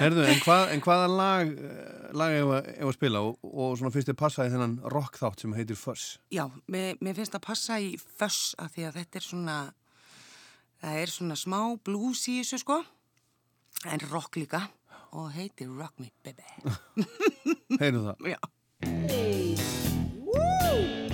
Herðu, 0.00 0.24
en, 0.26 0.40
hvað, 0.42 0.64
en 0.74 0.82
hvaða 0.84 1.08
lag, 1.12 1.52
eh, 1.54 2.08
lag 2.16 2.34
ef 2.38 2.54
að, 2.56 2.70
ef 2.74 2.86
að 2.88 2.96
spila 2.96 3.22
og, 3.28 3.38
og 3.46 3.76
svona 3.78 3.94
fyrst 3.94 4.10
er 4.10 4.18
passa 4.18 4.46
í 4.48 4.52
þennan 4.54 4.78
rock 4.94 5.20
þátt 5.20 5.44
sem 5.44 5.54
heitir 5.54 5.78
Fuss? 5.78 6.16
Já, 6.34 6.44
mér, 6.66 6.98
mér 7.04 7.14
finnst 7.20 7.36
að 7.38 7.46
passa 7.46 7.78
í 7.78 7.92
föss 7.98 8.56
að 8.58 8.74
því 8.74 8.88
að 8.88 8.98
þetta 9.00 9.20
er 9.20 9.28
svona, 9.28 9.58
það 10.82 11.00
er 11.04 11.14
svona 11.14 11.38
smá 11.38 11.60
blues 11.86 12.26
í 12.26 12.40
þessu 12.40 12.58
sko, 12.64 12.80
en 13.86 14.08
rock 14.10 14.40
líka 14.40 14.66
og 15.12 15.30
heitir 15.34 15.70
Rock 15.74 15.98
Me 15.98 16.10
Baby. 16.24 16.46
Heyrðu 17.82 18.10
það. 18.10 18.34
Já. 18.34 18.40
Rock 20.30 21.09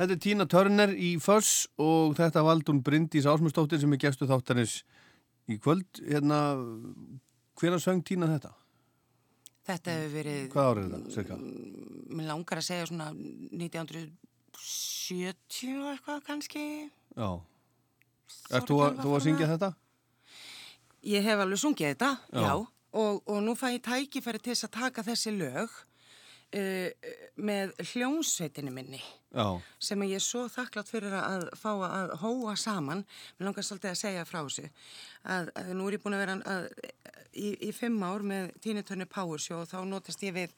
Þetta 0.00 0.14
er 0.16 0.20
Tína 0.24 0.46
Törner 0.48 0.94
í 0.96 1.10
Föss 1.20 1.66
og 1.80 2.14
þetta 2.16 2.40
vald 2.46 2.64
hún 2.70 2.78
Bryndís 2.84 3.26
Ásmustóttir 3.28 3.80
sem 3.82 3.92
er 3.92 3.98
gestu 4.00 4.24
þáttarins 4.30 4.78
í 5.52 5.54
kvöld. 5.60 5.90
Hérna, 6.08 6.38
hver 7.60 7.74
að 7.76 7.82
söng 7.84 8.00
Tína 8.08 8.26
þetta? 8.30 8.52
Þetta 9.68 9.88
hefur 9.98 10.14
verið, 10.16 10.40
Hvað 10.54 10.68
árið 10.70 10.84
er 10.86 10.90
þetta, 10.94 11.10
cirka? 11.14 11.34
mér 12.16 12.26
langar 12.30 12.56
að 12.62 12.68
segja 12.70 12.86
svona 12.88 13.08
1970 13.12 15.76
og 15.82 15.88
eitthvað 15.92 16.18
kannski. 16.26 16.64
Já. 17.14 17.30
Ert 18.56 18.68
þú 18.70 18.76
að, 18.86 18.92
að 19.04 19.24
syngja 19.26 19.50
þetta? 19.52 19.70
Ég 21.10 21.20
hef 21.28 21.38
alveg 21.44 21.60
sungið 21.60 21.86
þetta, 21.92 22.10
Já. 22.32 22.40
já, 22.40 22.52
og, 23.00 23.12
og 23.28 23.38
nú 23.44 23.52
fæ 23.56 23.66
ég 23.76 23.82
tækifæri 23.84 24.40
til 24.42 24.52
þess 24.54 24.66
að 24.68 24.74
taka 24.80 25.00
þessi 25.06 25.30
lög 25.36 25.68
uh, 26.56 27.12
með 27.36 27.72
hljónsveitinni 27.92 28.72
minni 28.74 29.00
Já. 29.30 29.60
sem 29.78 30.02
ég 30.08 30.18
er 30.18 30.24
svo 30.24 30.46
þakklátt 30.50 30.90
fyrir 30.90 31.14
að 31.14 31.46
fá 31.58 31.70
að 31.86 32.16
hóa 32.22 32.56
saman. 32.58 33.04
Mér 33.38 33.50
langar 33.50 33.66
svolítið 33.66 33.92
að 33.92 34.00
segja 34.02 34.26
frá 34.28 34.40
þessu 34.42 34.66
að, 35.22 35.52
að 35.54 35.72
nú 35.78 35.86
er 35.86 35.96
ég 35.96 36.04
búin 36.04 36.18
að 36.18 36.24
vera 36.24 36.36
að, 36.56 36.68
í, 37.32 37.48
í 37.68 37.72
fimm 37.76 38.02
ár 38.02 38.26
með 38.26 38.52
Tínitörni 38.64 39.06
Show 39.38 39.62
og 39.62 39.70
þá 39.70 39.80
notast 39.86 40.22
ég 40.26 40.34
við 40.34 40.54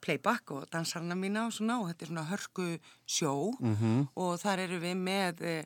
playback 0.00 0.50
og 0.50 0.68
dansarna 0.72 1.14
mína 1.14 1.46
og 1.46 1.52
svona 1.52 1.80
og 1.80 1.90
þetta 1.90 2.04
er 2.04 2.10
svona 2.12 2.28
hörku 2.30 2.68
sjó 3.06 3.52
-hmm. 3.60 4.06
og 4.16 4.38
þar 4.40 4.58
eru 4.58 4.78
við 4.80 4.96
með 4.96 5.42
eh, 5.42 5.64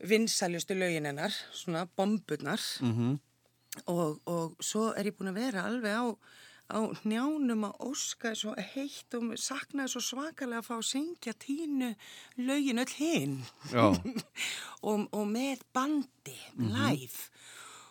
vinsæljustu 0.00 0.74
lögin 0.74 1.04
hennar, 1.04 1.32
svona 1.52 1.86
bomburnar 1.96 2.60
Mm 2.80 3.18
og, 3.86 4.20
og 4.26 4.56
svo 4.64 4.90
er 4.96 5.10
ég 5.10 5.16
búin 5.16 5.30
að 5.32 5.40
vera 5.40 5.66
alveg 5.68 5.94
á, 5.94 6.04
á 6.70 6.80
njánum 7.04 7.66
að 7.68 7.86
óska 7.90 8.34
svo 8.38 8.54
heitt 8.56 9.14
og 9.18 9.32
saknaði 9.40 9.94
svo 9.94 10.02
svakalega 10.04 10.62
að 10.62 10.68
fá 10.68 10.76
að 10.78 10.88
syngja 10.90 11.34
tínu 11.34 11.94
lögin 12.40 12.82
öll 12.82 12.94
hinn 12.98 13.38
og, 14.88 15.08
og 15.10 15.24
með 15.28 15.64
bandi, 15.74 16.38
live. 16.56 17.30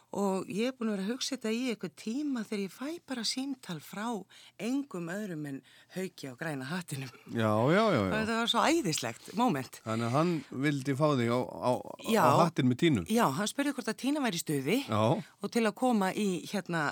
Og 0.09 0.47
ég 0.49 0.71
er 0.71 0.73
búin 0.73 0.89
að 0.89 0.95
vera 0.95 1.03
að 1.05 1.09
hugsa 1.11 1.35
þetta 1.35 1.51
í 1.53 1.65
eitthvað 1.69 1.91
tíma 2.01 2.41
þegar 2.41 2.61
ég 2.63 2.71
fæ 2.73 2.87
bara 3.11 3.25
símtal 3.29 3.75
frá 3.77 4.07
engum 4.57 5.11
öðrum 5.13 5.43
en 5.51 5.59
hauki 5.93 6.31
á 6.31 6.33
græna 6.39 6.65
hattinum. 6.65 7.11
Já, 7.29 7.51
já, 7.69 7.83
já, 7.93 7.99
já. 7.99 8.13
þetta 8.15 8.37
var 8.39 8.49
svo 8.49 8.63
æðislegt 8.65 9.29
moment. 9.37 9.77
Þannig 9.85 10.07
að 10.07 10.15
hann 10.17 10.31
vildi 10.65 10.95
fá 10.97 11.05
þig 11.13 11.29
á, 11.29 11.39
á, 11.45 11.71
á 12.25 12.41
hattin 12.41 12.71
með 12.71 12.81
tínu. 12.87 13.05
Já, 13.05 13.27
hann 13.37 13.51
spurði 13.51 13.75
hvort 13.77 13.93
að 13.93 13.99
Tína 14.01 14.25
væri 14.25 14.41
í 14.41 14.43
stuði 14.47 14.79
Já. 14.87 15.03
og 15.21 15.53
til 15.53 15.65
að 15.67 15.77
koma 15.77 16.09
í 16.17 16.27
hérna 16.49 16.87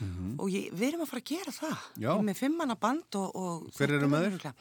uh, 0.00 0.06
mars 0.06 0.40
og 0.42 0.50
ég, 0.52 0.68
við 0.72 0.88
erum 0.90 1.04
að 1.06 1.10
fara 1.12 1.22
að 1.24 1.30
gera 1.32 1.54
það. 1.56 1.86
Með 2.28 2.40
fimmanna 2.42 2.76
band 2.80 3.18
og, 3.20 3.36
og 3.36 3.68
Hver 3.78 3.94
eru 3.96 4.08
örugglega- 4.08 4.54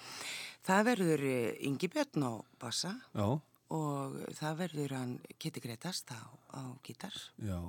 Það 0.65 0.85
verður 0.89 1.25
uh, 1.29 1.51
Ingi 1.69 1.87
Björn 1.93 2.23
á 2.25 2.31
bassa 2.61 2.93
Já, 3.13 3.27
og 3.75 4.15
það 4.39 4.57
verður 4.63 4.95
hann 4.97 5.13
Kitty 5.37 5.61
Gretast 5.61 6.09
á, 6.13 6.21
á 6.57 6.61
gítar. 6.85 7.13
Já. 7.41 7.59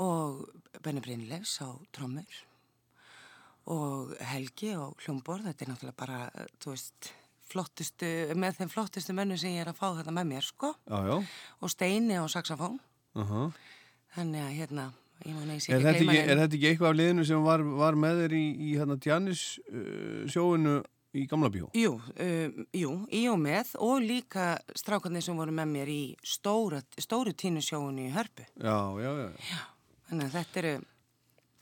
og 0.00 0.44
Benny 0.82 1.00
Brynleifs 1.04 1.58
á 1.60 1.68
trommur. 1.92 2.38
Og 3.70 4.14
Helgi 4.24 4.72
á 4.74 4.88
hljómborð, 5.04 5.44
þetta 5.50 5.64
er 5.66 5.70
náttúrulega 5.70 5.98
bara, 6.00 6.20
þú 6.62 6.72
veist, 6.72 7.10
flottustu, 7.50 8.08
með 8.38 8.56
þeim 8.60 8.70
flottustu 8.72 9.14
mennu 9.14 9.36
sem 9.38 9.52
ég 9.54 9.64
er 9.64 9.70
að 9.72 9.78
fá 9.78 9.90
þetta 9.98 10.14
með 10.16 10.28
mér, 10.32 10.46
sko, 10.46 10.70
Já, 10.88 10.98
já. 11.10 11.16
og 11.60 11.70
Steini 11.74 12.16
á 12.18 12.24
saxofón, 12.30 12.78
Uh 13.14 13.50
þannig 14.14 14.42
að 14.42 14.56
hérna, 14.58 14.84
Er, 15.20 15.82
þetta 15.84 15.98
ekki, 16.00 16.18
er 16.22 16.38
þetta 16.40 16.56
ekki 16.56 16.68
eitthvað 16.70 16.88
af 16.92 16.96
liðinu 17.00 17.24
sem 17.28 17.42
var, 17.44 17.62
var 17.82 17.98
með 18.00 18.22
þér 18.24 18.34
í, 18.38 18.44
í 18.56 18.70
hérna 18.78 18.96
Janis 19.04 19.42
uh, 19.68 20.22
sjóinu 20.32 20.78
í 21.20 21.24
Gamla 21.28 21.50
bíó? 21.52 21.66
Jú, 21.76 21.96
um, 21.98 22.64
jú, 22.76 22.92
í 23.12 23.24
og 23.32 23.40
með 23.42 23.74
og 23.82 23.98
líka 24.06 24.52
strákarnir 24.78 25.24
sem 25.26 25.36
voru 25.36 25.52
með 25.52 25.72
mér 25.74 25.90
í 25.92 26.00
stóra, 26.24 26.80
stóru 27.02 27.34
tínusjóinu 27.34 28.06
í 28.06 28.12
Hörpu. 28.14 28.46
Já, 28.62 28.76
já, 29.02 29.10
já. 29.24 29.28
Já, 29.50 29.60
Þannig 30.10 30.28
að 30.30 30.36
þetta 30.38 30.60
eru, 30.62 30.72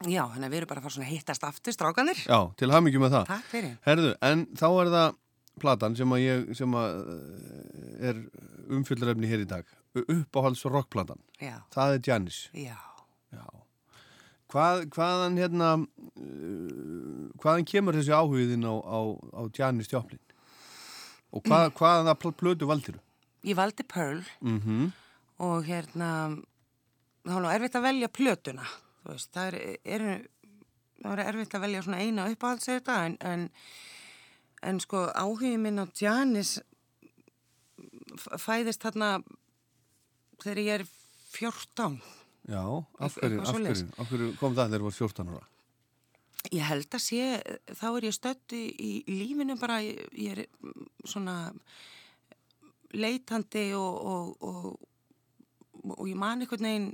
já, 0.08 0.22
þannig 0.34 0.46
að 0.46 0.52
við 0.52 0.58
erum 0.60 0.70
bara 0.70 0.80
að 0.82 0.86
fara 0.86 0.96
svona 0.98 1.08
hittast 1.10 1.46
aftur 1.48 1.74
strákarnir. 1.76 2.20
já 2.28 2.38
til 2.60 2.68
hamingjum 2.72 3.02
með 3.06 3.16
það. 3.16 3.30
Takk 3.32 3.48
fyrir. 3.56 3.72
Herðu, 3.88 4.12
en 4.30 4.44
þá 4.60 4.66
er 4.84 4.92
það 4.94 5.16
platan 5.58 5.96
sem 5.98 6.12
að 6.14 6.22
ég, 6.22 6.44
sem 6.60 6.76
að 6.78 7.00
uh, 7.16 8.04
er 8.12 8.20
umfyllurefni 8.78 9.32
hér 9.32 9.42
í 9.42 9.48
dag. 9.50 9.74
Uppáhalds 9.98 10.62
rockplatan. 10.70 11.18
Já, 11.42 11.56
Það 11.74 11.96
er 11.96 12.04
Janis. 12.12 12.38
já. 12.54 12.76
Hvað, 14.48 14.86
hvaðan 14.94 15.36
hérna, 15.36 15.70
uh, 15.78 17.26
hvaðan 17.42 17.66
kemur 17.68 17.98
þessi 17.98 18.14
áhugiðin 18.16 18.64
á, 18.64 18.74
á, 18.80 18.98
á 19.36 19.40
Janis 19.52 19.90
Joplin? 19.92 20.22
Og 21.36 21.42
hvað, 21.44 21.66
hvaðan 21.76 22.08
það 22.08 22.18
pl 22.22 22.32
plötu 22.40 22.68
valdiru? 22.70 23.00
Ég 23.44 23.58
valdi 23.58 23.84
Pearl 23.86 24.24
Mm 24.42 24.88
og 25.38 25.68
hérna, 25.68 26.06
var 27.22 27.42
nú 27.44 27.46
erfitt 27.52 27.76
að 27.78 27.84
velja 27.84 28.08
plötuna. 28.10 28.64
Þú 29.04 29.12
veist, 29.12 29.28
það 29.36 29.52
er, 29.54 29.76
er, 29.86 30.04
var 31.04 31.20
erfitt 31.22 31.54
að 31.54 31.62
velja 31.62 31.82
svona 31.86 32.00
eina 32.02 32.24
uppáhalds 32.32 32.66
þetta 32.66 32.96
en, 33.06 33.14
en, 33.22 33.44
en 34.66 34.80
sko 34.82 35.04
áhugin 35.14 35.62
minn 35.62 35.78
á 35.78 35.86
Janis 35.94 36.56
f- 38.18 38.34
fæðist 38.42 38.82
þarna 38.82 39.12
þegar 40.42 40.60
ég 40.64 40.74
er 40.80 40.86
14. 41.38 42.00
Já, 42.48 42.62
af 43.04 43.16
hverju, 43.18 43.42
af 43.44 43.54
hverju, 43.58 43.86
af 44.00 44.08
hverju 44.08 44.28
kom 44.40 44.54
það 44.56 44.70
þegar 44.72 44.82
þú 44.82 44.88
var 44.88 44.98
14 44.98 45.32
ára? 45.34 45.46
Ég 46.54 46.64
held 46.64 46.94
að 46.96 47.02
sé, 47.02 47.24
þá 47.76 47.86
er 47.90 48.06
ég 48.08 48.14
stödd 48.16 48.54
í, 48.56 48.62
í 48.72 48.90
lífinu 49.10 49.56
bara, 49.60 49.80
ég, 49.84 50.30
er 50.32 50.44
svona 51.04 51.34
leitandi 52.96 53.66
og, 53.76 53.98
og, 54.08 54.48
og, 54.48 55.96
og 55.98 56.04
ég 56.08 56.16
man 56.16 56.40
einhvern 56.44 56.68
veginn 56.70 56.90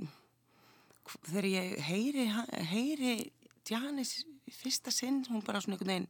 þegar 1.29 1.47
ég 1.53 1.75
heyri, 1.87 2.25
heyri 2.71 3.15
Janis 3.69 4.17
fyrsta 4.59 4.91
sinn, 4.93 5.23
hún 5.29 5.45
bara 5.45 5.61
svona 5.63 5.77
einhvern 5.77 5.93
veginn, 5.93 6.09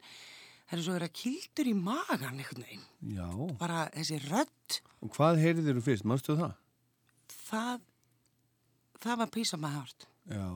það 0.66 0.78
er 0.80 0.86
svo 0.88 0.96
að 0.96 1.00
vera 1.00 1.16
kildur 1.22 1.70
í 1.70 1.76
magan 1.78 2.40
einhvern 2.40 2.66
veginn, 2.66 2.86
Já, 3.14 3.28
bara 3.62 3.86
þessi 3.94 4.22
rödd, 4.26 4.80
og 5.06 5.12
hvað 5.16 5.44
heyrið 5.44 5.70
þér 5.70 5.84
fyrst, 5.86 6.08
mannstu 6.10 6.40
það? 6.40 6.56
það, 7.46 7.84
það 9.06 9.24
var 9.24 9.72
heart. 9.76 10.08
Já, 10.26 10.50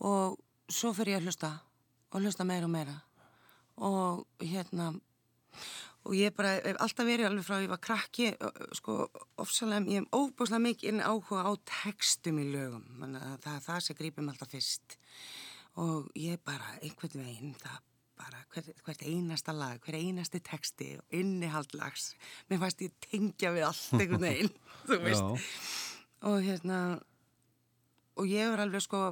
og 0.00 0.38
svo 0.72 0.92
fyrir 0.96 1.16
ég 1.16 1.20
að 1.20 1.28
hlusta 1.28 1.50
og 2.10 2.24
hlusta 2.24 2.46
meira 2.48 2.66
og 2.66 2.72
meira. 2.72 2.96
Og 3.80 4.24
hérna 4.40 4.90
og 6.08 6.16
ég 6.16 6.32
bara 6.36 6.54
hef 6.56 6.78
alltaf 6.80 7.06
verið 7.06 7.28
alveg 7.28 7.44
frá 7.44 7.58
ég 7.60 7.68
var 7.68 7.82
krakki 7.84 8.30
ö, 8.32 8.48
sko 8.76 8.96
ofsalega, 9.40 9.84
ég 9.92 10.00
hef 10.00 10.16
óbúslega 10.16 10.64
mikið 10.64 11.02
áhuga 11.04 11.44
á 11.44 11.52
textum 11.68 12.40
í 12.40 12.48
lögum. 12.54 12.86
Þannig 13.02 13.26
að 13.28 13.36
það 13.44 13.58
er 13.58 13.66
það 13.66 13.84
sem 13.86 14.00
grípum 14.00 14.32
alltaf 14.32 14.52
fyrst. 14.54 14.96
Og 15.80 16.08
ég 16.18 16.40
bara 16.44 16.74
einhvern 16.80 17.20
veginn 17.20 17.54
það 17.60 17.78
hvert, 18.54 18.70
hvert 18.86 19.04
einasta 19.06 19.54
lag, 19.56 19.78
hver 19.84 19.98
einasti 19.98 20.40
texti 20.44 20.92
og 20.98 21.16
innihaldlags 21.16 22.10
mér 22.50 22.62
fannst 22.62 22.82
ég 22.84 22.94
tengja 23.06 23.52
við 23.54 23.66
allt 23.68 23.94
einhvern 23.98 24.26
veginn 24.26 24.52
þú 24.88 24.98
veist. 25.04 25.46
Og 26.28 26.40
hérna 26.44 26.80
og 28.20 28.26
ég 28.28 28.50
er 28.52 28.64
alveg 28.64 28.84
sko 28.84 29.04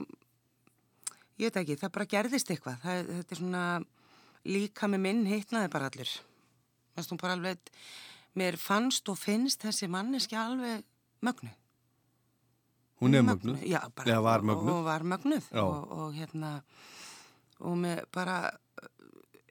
ég 1.39 1.49
veit 1.49 1.61
ekki, 1.63 1.79
það 1.81 1.95
bara 1.95 2.11
gerðist 2.11 2.51
eitthvað. 2.53 2.81
Það, 2.83 3.13
þetta 3.15 3.35
er 3.37 3.41
svona 3.43 3.65
líka 4.49 4.91
með 4.91 5.05
minn 5.07 5.25
hittnaði 5.29 5.73
bara 5.73 5.91
allir 5.93 6.17
Fannst 6.99 7.13
hún 7.15 7.21
bara 7.21 7.37
alveg 7.39 7.71
mér 8.39 8.59
fannst 8.61 9.09
og 9.11 9.19
finnst 9.19 9.63
þessi 9.65 9.89
manneski 9.91 10.37
alveg 10.39 10.85
mögnu 11.25 11.55
hún 12.99 13.15
er 13.15 13.23
mögnuð. 13.23 13.63
já, 13.63 13.81
bara, 13.95 14.11
Eða 14.11 14.23
var 14.23 14.41
og, 14.41 14.45
mögnuð. 14.45 14.73
og 14.73 14.85
var 14.85 15.03
mögnuð. 15.03 15.45
Og, 15.53 15.93
og 15.93 16.15
hérna 16.15 16.63
og 17.61 17.77
með 17.79 18.01
bara 18.15 18.39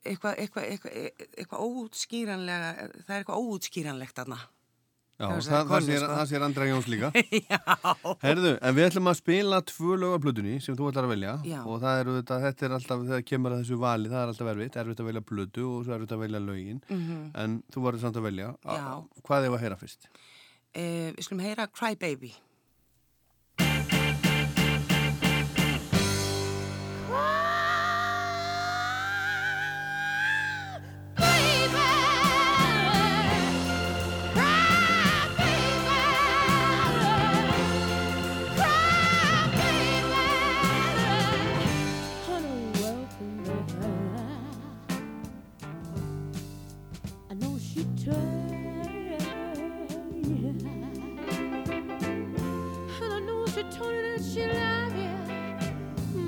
eitthvað 0.03 0.37
eitthva, 0.43 0.61
eitthva, 0.67 0.91
eitthva 1.37 1.63
óútskýranlega 1.63 2.69
það 3.07 3.15
er 3.15 3.23
eitthvað 3.23 3.41
óútskýranlegt 3.47 4.23
aðna 4.25 4.39
Já, 5.17 5.25
Það 5.31 5.39
það, 5.49 5.69
það, 5.71 5.85
sér, 5.87 5.97
sko. 6.03 6.07
það 6.13 6.27
sér 6.29 6.43
Andra 6.45 6.65
Jóns 6.69 6.87
líka. 6.93 7.07
Herðu, 8.21 8.51
en 8.61 8.75
við 8.77 8.83
ætlum 8.85 9.07
að 9.09 9.15
spila 9.17 9.59
tvö 9.65 9.95
lögaplutunni 9.97 10.59
sem 10.61 10.75
þú 10.77 10.91
ætlar 10.91 11.07
að 11.07 11.13
velja 11.15 11.31
Já. 11.49 11.55
og 11.65 11.79
það 11.81 12.01
eru 12.03 12.13
þetta, 12.19 12.37
þetta 12.43 12.67
er 12.67 12.75
alltaf, 12.77 13.01
þegar 13.07 13.23
kemur 13.31 13.55
að 13.55 13.63
þessu 13.63 13.79
vali, 13.81 14.11
það 14.11 14.19
er 14.21 14.33
alltaf 14.35 14.51
erfitt, 14.53 14.77
erfitt 14.83 15.01
að 15.01 15.09
velja 15.09 15.23
plötu 15.31 15.65
og 15.71 15.79
svo 15.87 15.95
erfitt 15.97 16.13
að 16.13 16.21
velja 16.27 16.43
lögin, 16.45 16.83
en 17.33 17.55
þú 17.73 17.85
varður 17.87 18.03
samt 18.05 18.19
að 18.21 18.27
velja. 18.29 18.51
Já. 18.77 18.85
Hvað 19.25 19.47
er 19.49 19.55
að 19.57 19.63
heyra 19.65 19.79
fyrst? 19.81 20.05
eh, 20.77 21.09
við 21.17 21.25
skulum 21.25 21.41
heyra 21.47 21.65
Cry 21.73 21.95
Baby 21.97 22.29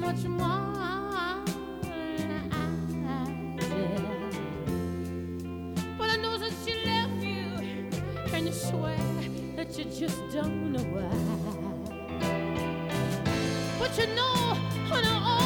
much 0.10 0.26
more 0.26 0.74
I 0.76 1.44
did. 3.60 3.86
But 6.00 6.10
I 6.10 6.16
know 6.16 6.36
that 6.40 6.52
she 6.66 6.74
left 6.84 7.22
you, 7.22 7.46
and 8.34 8.48
you 8.48 8.52
swear 8.52 8.98
that 9.56 9.78
you 9.78 9.86
just 9.86 10.20
don't 10.34 10.72
know 10.74 10.86
why. 10.96 11.12
But 13.78 13.92
you 14.00 14.08
know, 14.16 14.58
I 14.92 15.00
always, 15.14 15.39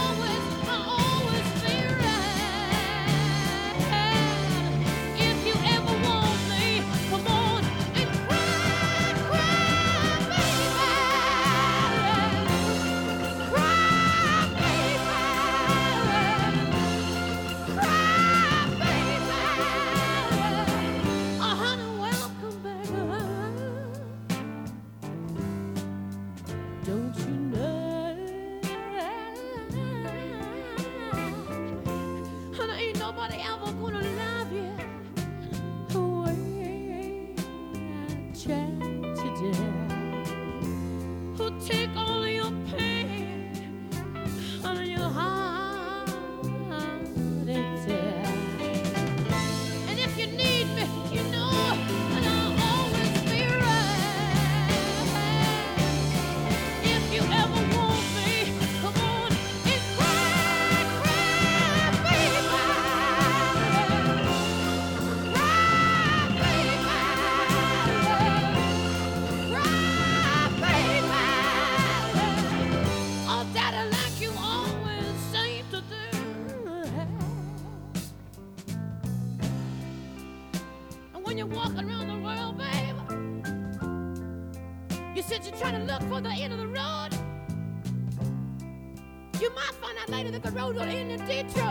poodle 90.74 90.90
in 90.90 91.08
the 91.10 91.18
ditch. 91.18 91.63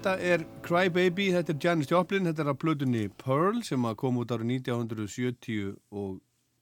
Þetta 0.00 0.12
er 0.24 0.42
Cry 0.64 0.88
Baby, 0.88 1.26
þetta 1.34 1.52
er 1.52 1.58
Janis 1.60 1.90
Joplin, 1.90 2.24
þetta 2.24 2.40
er 2.40 2.48
að 2.54 2.58
plötunni 2.62 3.02
Pearl 3.20 3.58
sem 3.66 3.82
kom 4.00 4.16
út 4.22 4.30
árið 4.32 4.48
1971. 4.54 5.74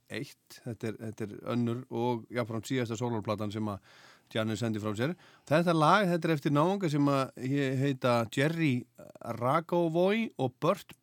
Þetta 0.08 0.88
er, 0.88 0.96
þetta 1.04 1.26
er 1.28 1.36
önnur 1.54 1.84
og 1.94 2.24
jáfnframt 2.34 2.66
síðasta 2.66 2.98
sólarplatan 2.98 3.52
sem 3.54 3.70
að 3.70 3.78
Janis 4.34 4.58
sendi 4.64 4.82
frá 4.82 4.90
sér. 4.98 5.12
Þetta 5.46 5.74
lag, 5.78 6.08
þetta 6.10 6.26
er 6.26 6.34
eftir 6.34 6.56
náunga 6.56 6.90
sem 6.90 7.06
að 7.14 7.30
he- 7.46 7.76
heita 7.78 8.16
Jerry 8.34 8.72
Ragovoy 9.38 10.32
og 10.42 10.56
Burt 10.58 10.96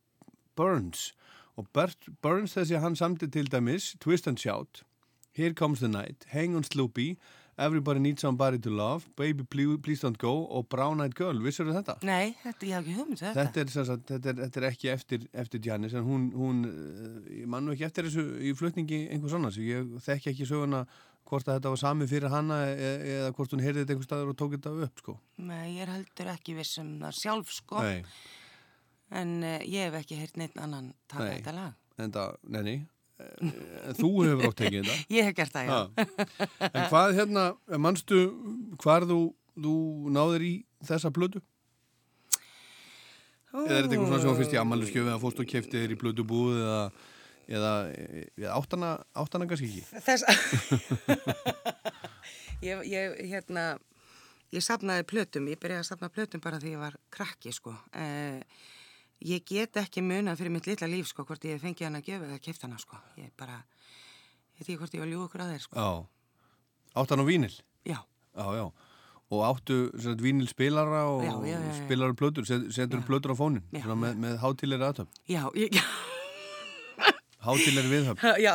Burns. 0.59 1.13
Og 1.55 1.71
Burt 1.71 2.09
Burns 2.21 2.57
þessi 2.59 2.81
hann 2.83 2.99
samti 2.99 3.31
til 3.31 3.47
dæmis 3.47 3.93
Twist 4.03 4.27
and 4.27 4.43
Shout, 4.43 4.83
Here 5.31 5.53
Comes 5.55 5.79
the 5.79 5.87
Night, 5.87 6.27
Hang 6.35 6.59
on 6.59 6.67
Sloopy, 6.67 7.13
Everybody 7.57 7.99
Needs 8.03 8.21
Somebody 8.21 8.59
to 8.59 8.69
Love, 8.69 9.07
Baby 9.15 9.45
Please, 9.47 9.77
Please 9.79 10.01
Don't 10.03 10.17
Go 10.19 10.43
og 10.51 10.67
Brown 10.67 10.99
Eyed 10.99 11.13
Girl. 11.15 11.37
Vissur 11.39 11.69
þetta? 11.71 11.95
Nei, 12.03 12.33
þetta, 12.43 12.67
ég 12.67 12.75
haf 12.75 12.83
ekki 12.83 12.95
hugmynd 12.97 13.15
um 13.15 13.21
þetta. 13.21 13.45
Þetta 13.45 13.61
er, 13.61 13.69
sagt, 13.71 14.05
þetta, 14.11 14.29
er, 14.33 14.39
þetta 14.43 14.59
er 14.61 14.67
ekki 14.69 14.89
eftir, 14.91 15.27
eftir 15.45 15.61
Janis 15.69 15.95
en 15.95 16.03
hún, 16.03 16.25
hún 16.35 16.63
eh, 16.67 17.29
ég 17.41 17.47
man 17.51 17.63
nú 17.63 17.71
ekki 17.71 17.87
eftir 17.87 18.09
þessu 18.09 18.25
í 18.43 18.51
flutningi 18.59 19.05
einhvers 19.15 19.37
annars 19.39 19.59
ég 19.63 19.93
þekki 20.03 20.33
ekki 20.33 20.49
söguna 20.49 20.83
hvort 21.25 21.47
að 21.47 21.61
þetta 21.61 21.71
var 21.73 21.81
sami 21.81 22.07
fyrir 22.11 22.29
hanna 22.33 22.57
eða, 22.73 22.97
eða 23.15 23.29
hvort 23.39 23.55
hún 23.55 23.63
heyrði 23.63 23.85
þetta 23.85 23.95
einhvers 23.95 24.09
staður 24.11 24.33
og 24.33 24.39
tók 24.41 24.57
þetta 24.57 24.73
upp 24.89 25.01
sko. 25.05 25.15
Nei, 25.47 25.77
ég 25.77 25.93
heldur 25.95 26.33
ekki 26.35 26.57
viss 26.59 26.81
um 26.83 26.91
það 27.05 27.15
sjálf, 27.21 27.55
sko. 27.61 27.85
Nei, 27.85 28.03
En 29.15 29.37
uh, 29.45 29.59
ég 29.61 29.85
hef 29.87 29.95
ekki 30.01 30.17
heyrt 30.17 30.37
neitt 30.41 30.55
annan 30.59 30.91
taka 31.07 31.29
þetta 31.29 31.51
lag. 31.55 31.73
en 32.01 32.11
það, 32.11 32.37
neini 32.51 32.75
þú 33.95 34.11
hefur 34.25 34.49
átt 34.49 34.57
tekið 34.59 34.85
þetta 34.85 34.95
Ég 35.15 35.27
hef 35.29 35.35
gert 35.37 35.55
það, 35.55 35.69
já. 35.69 35.73
Ha. 35.79 36.67
En 36.67 36.87
hvað 36.91 37.17
hérna, 37.19 37.43
manstu 37.79 38.21
hvar 38.83 39.07
þú, 39.07 39.19
þú 39.55 39.75
náðir 40.15 40.47
í 40.47 40.53
þessa 40.85 41.11
blödu? 41.15 41.41
Eða 43.55 43.71
er 43.71 43.85
þetta 43.85 43.95
eitthvað 43.95 44.09
svona 44.09 44.23
sem 44.25 44.39
fyrst 44.41 44.55
í 44.55 44.59
ammæluskjöfu 44.59 45.07
eða 45.07 45.21
fórst 45.21 45.39
og 45.39 45.47
kefti 45.47 45.79
þér 45.79 45.93
í 45.95 45.99
blödu 46.01 46.25
búið 46.27 46.57
eða, 46.59 46.79
eða, 47.47 47.73
eða 48.35 48.55
áttana, 48.57 48.89
áttana 49.15 49.47
kannski 49.47 49.69
ekki? 49.71 50.01
Þess 50.03 50.23
ég, 52.67 52.83
ég, 52.91 53.15
hérna, 53.31 53.67
ég 54.51 54.65
safnaði 54.65 55.07
plötum, 55.07 55.47
ég 55.51 55.61
byrjaði 55.61 55.85
að 55.85 55.89
safna 55.93 56.11
plötum 56.11 56.43
bara 56.43 56.59
því 56.59 56.75
ég 56.75 56.83
var 56.83 56.99
krakki, 57.15 57.55
sko. 57.55 57.77
Eh, 57.95 58.43
ég 59.21 59.45
get 59.47 59.77
ekki 59.77 60.01
munað 60.03 60.37
fyrir 60.41 60.51
mitt 60.51 60.67
litla 60.67 60.87
líf, 60.91 61.07
sko, 61.07 61.23
hvort 61.25 61.45
ég 61.47 61.61
fengi 61.61 61.85
hann 61.87 61.95
að 61.99 62.03
gefa 62.09 62.25
eða 62.27 62.39
kefti 62.43 62.67
hana, 62.67 62.77
sko. 62.81 62.97
Ég 63.17 63.31
bara, 63.37 63.61
ég 64.55 64.59
veit 64.59 64.67
ekki 64.69 64.77
hvort 64.81 64.93
ég 64.97 64.99
var 65.05 65.07
ljú 65.11 65.21
okkur 65.27 65.45
að 65.45 65.53
þeir, 65.55 65.63
sko. 65.67 65.75
Já. 65.79 66.99
Áttan 67.01 67.23
á 67.23 67.25
vínil? 67.27 67.53
Já, 67.85 67.99
Já, 68.35 68.47
já. 68.59 68.65
Og 69.33 69.41
áttu 69.41 69.75
sagt, 69.97 70.19
vínil 70.21 70.45
spilara 70.47 71.05
og 71.09 71.23
Já, 71.25 71.31
já, 71.49 71.55
já, 71.57 71.71
spilaru 71.85 72.13
plötur, 72.13 72.45
set, 72.45 72.67
setur 72.75 73.01
plötur 73.07 73.33
á 73.33 73.35
fónin, 73.39 73.63
með, 73.73 74.19
með 74.21 74.35
hátilegri 74.43 74.85
aðtöfn. 74.85 75.09
já, 75.25 75.41
ég. 75.57 75.79
Hátilegri 77.45 77.89
viðhöfn. 77.89 78.21
Já, 78.41 78.53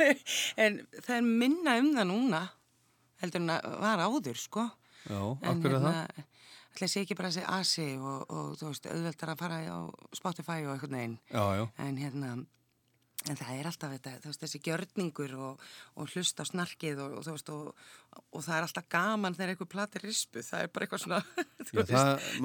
en 0.64 0.78
það 1.00 1.16
er 1.16 1.26
minna 1.26 1.76
um 1.80 1.90
það 1.96 2.08
núna. 2.10 2.40
heldur 3.22 3.40
en 3.42 3.52
að 3.54 3.66
var 3.80 4.02
áður, 4.04 4.38
sko. 4.38 4.64
Já, 5.08 5.20
En 5.42 5.60
hverju 5.62 5.76
er 5.78 5.84
það? 5.84 6.22
Ætla 6.74 6.90
sé 6.90 7.04
ekki 7.04 7.16
bara 7.18 7.30
að 7.30 7.38
segja 7.38 7.54
asi 7.60 7.86
og, 8.00 8.26
og 8.28 8.58
þú 8.58 8.72
veist, 8.72 8.90
auðveldar 8.90 9.32
að 9.34 9.44
fara 9.44 9.60
á 9.62 9.78
Spotify 10.16 10.58
og 10.66 10.74
eitthvað 10.74 10.96
já. 11.54 11.64
En 11.84 12.00
hérna, 12.00 12.32
en 13.30 13.38
það 13.38 13.52
er 13.54 13.68
alltaf 13.70 13.92
þetta, 13.94 14.14
þú 14.20 14.30
veist, 14.30 14.42
þessi 14.42 14.60
gjörningur 14.66 15.34
og, 15.38 15.62
og 15.94 16.10
hlusta 16.12 16.44
á 16.44 16.50
snarkið 16.50 17.00
og, 17.04 17.14
og 17.20 17.24
þú 17.24 17.36
veist, 17.36 17.52
og, 17.54 17.86
og 18.26 18.44
það 18.44 18.56
er 18.56 18.66
alltaf 18.66 18.90
gaman 18.92 19.38
þegar 19.38 19.54
einhver 19.54 19.70
platir 19.70 20.04
rispu, 20.04 20.42
það 20.44 20.66
er 20.66 20.74
bara 20.74 20.88
eitthvað 20.88 21.04
svona, 21.06 21.22
þú 21.70 21.78
Já, 21.78 21.86
það, 21.94 22.28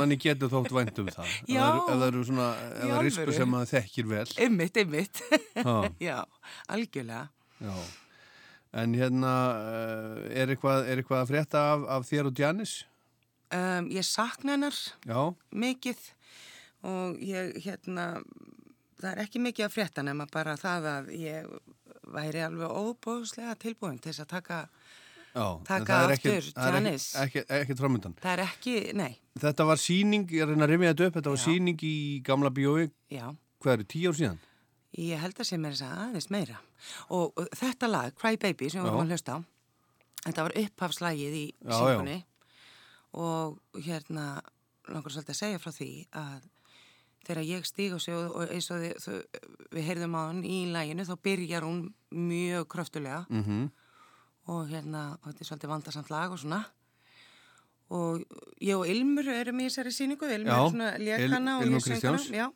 manni, 0.00 0.20
getur 0.24 0.52
þótt 0.56 0.74
vænt 0.80 1.00
um 1.04 1.12
það. 1.12 1.38
Já. 1.44 1.62
það 1.62 1.78
Ef 1.78 1.92
það 1.92 2.08
eru 2.08 2.26
svona, 2.32 2.50
ef 2.72 2.82
það 2.82 2.96
er 2.96 3.08
rispu 3.10 3.38
sem 3.38 3.54
maður 3.54 3.72
þekkir 3.76 4.12
vel. 4.16 4.26
Einmitt. 4.82 5.24
Já. 5.60 5.72
Já, 6.08 6.18
algjörlega. 6.72 7.24
Já. 7.62 7.74
En 8.78 8.92
hérna, 8.92 9.32
eh, 9.64 10.40
er 10.42 10.50
eitthvað, 10.52 10.86
er 10.88 11.00
eitthvað 11.00 11.22
að 11.22 11.30
frétta 11.30 11.68
af, 11.74 11.90
af 11.94 12.08
þér 12.08 12.28
og 12.32 12.40
Janis? 12.42 12.80
Um, 13.48 13.86
ég 13.88 14.04
sakna 14.04 14.52
hennar 14.56 14.76
Já, 15.08 15.20
mikið 15.56 16.00
og 16.84 17.16
ég, 17.24 17.54
hérna, 17.64 18.20
það 19.00 19.08
er 19.14 19.20
ekki 19.24 19.40
mikið 19.40 19.64
að 19.64 19.72
frétta 19.72 20.02
nema 20.04 20.26
bara 20.30 20.52
það 20.60 20.88
að 20.90 21.08
ég 21.16 21.46
væri 22.12 22.42
alveg 22.44 22.68
óbúðslega 22.68 23.54
tilbúin 23.60 23.96
til 24.00 24.12
þess 24.12 24.24
að 24.26 24.28
taka, 24.34 24.58
já. 25.32 25.46
Taka 25.64 25.96
aftur, 26.10 26.44
það 26.52 26.68
er 26.68 26.76
Janis. 26.78 27.06
ekkert- 27.14 27.24
Ekkert 27.48 27.56
ekkert 27.62 27.78
framöndan. 27.80 28.14
það 28.20 28.32
er 28.36 28.44
ekki, 28.44 28.76
nei, 28.94 29.18
Þetta 29.38 29.64
var 29.66 29.76
síning, 29.78 30.26
ég 30.30 30.42
að 30.44 30.48
reyna 30.52 30.66
að 30.66 30.70
rifja 30.74 30.92
þetta 30.92 31.06
upp, 31.08 31.14
þetta 31.14 31.30
var 31.30 31.38
Já. 31.38 31.44
síning 31.44 31.78
í 31.88 32.22
gamla 32.26 32.50
bíói, 32.50 32.90
já. 33.10 33.26
hvað 33.62 33.72
eru, 33.78 33.84
tíu 33.84 34.08
ár 34.10 34.16
síðan? 34.18 34.38
Ég 34.98 35.18
held 35.20 35.34
að 35.38 35.44
sem 35.46 35.64
er 35.64 35.72
þess 35.72 35.82
að 35.88 35.98
aðeins 36.04 36.30
meira. 36.30 36.56
Og 37.10 37.32
uh, 37.38 37.44
þetta 37.54 37.88
lag, 37.90 38.14
Cry 38.18 38.36
Baby, 38.36 38.68
sem 38.68 38.82
við 38.82 38.88
Já. 38.88 38.92
vorum 38.92 39.06
að 39.06 39.12
hlusta 39.14 39.32
á, 39.36 39.38
þetta 40.26 40.42
var 40.42 40.52
upphafslægið 40.64 41.32
í 41.38 41.46
Já, 41.64 41.72
síkunni 41.78 42.24
og 43.18 43.58
hérna 43.84 44.28
langar 44.88 45.12
svolítið 45.12 45.34
að 45.34 45.40
segja 45.42 45.60
frá 45.62 45.72
því 45.74 45.90
að 46.16 46.46
þegar 47.28 47.44
ég 47.44 47.66
stíg 47.68 47.92
á 47.92 47.98
sig 48.00 48.14
og, 48.16 48.38
eins 48.48 48.70
og 48.72 48.80
þið, 48.80 48.94
þau, 49.04 49.42
við 49.76 49.86
heyrðum 49.90 50.14
á 50.16 50.20
hann 50.30 50.38
í 50.48 50.58
læginu 50.72 51.04
þá 51.08 51.14
byrjar 51.28 51.66
hún 51.68 51.82
mjög 52.14 52.68
kröftulega 52.72 53.24
Mm 53.28 53.68
og 54.48 54.64
hérna, 54.70 55.00
og 55.20 55.26
þetta 55.28 55.42
er 55.44 55.46
svolítið 55.50 55.68
vandarsamt 55.74 56.08
lag 56.08 56.30
og 56.32 56.38
svona. 56.40 56.62
Og 57.92 58.22
ég 58.64 58.76
og 58.78 58.86
Ilmur 58.88 59.26
erum 59.28 59.60
í 59.60 59.66
þessari 59.66 59.92
síningu 59.92 60.24
Ilmur 60.24 60.48
Já, 60.48 60.62
er 60.62 60.70
svona 60.72 60.86
Il- 60.96 61.04
lekana 61.04 61.56
og 61.58 61.66
já, 62.32 62.46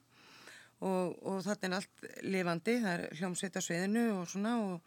og, 0.80 1.18
og 1.28 1.42
þetta 1.44 1.68
er 1.68 1.76
allt 1.76 2.06
lifandi, 2.24 2.78
það 2.80 2.94
er 2.96 3.04
hljómsveit 3.20 3.56
á 3.56 3.62
sviðinu 3.68 4.04
og 4.22 4.24
svona 4.32 4.54
og, 4.60 4.80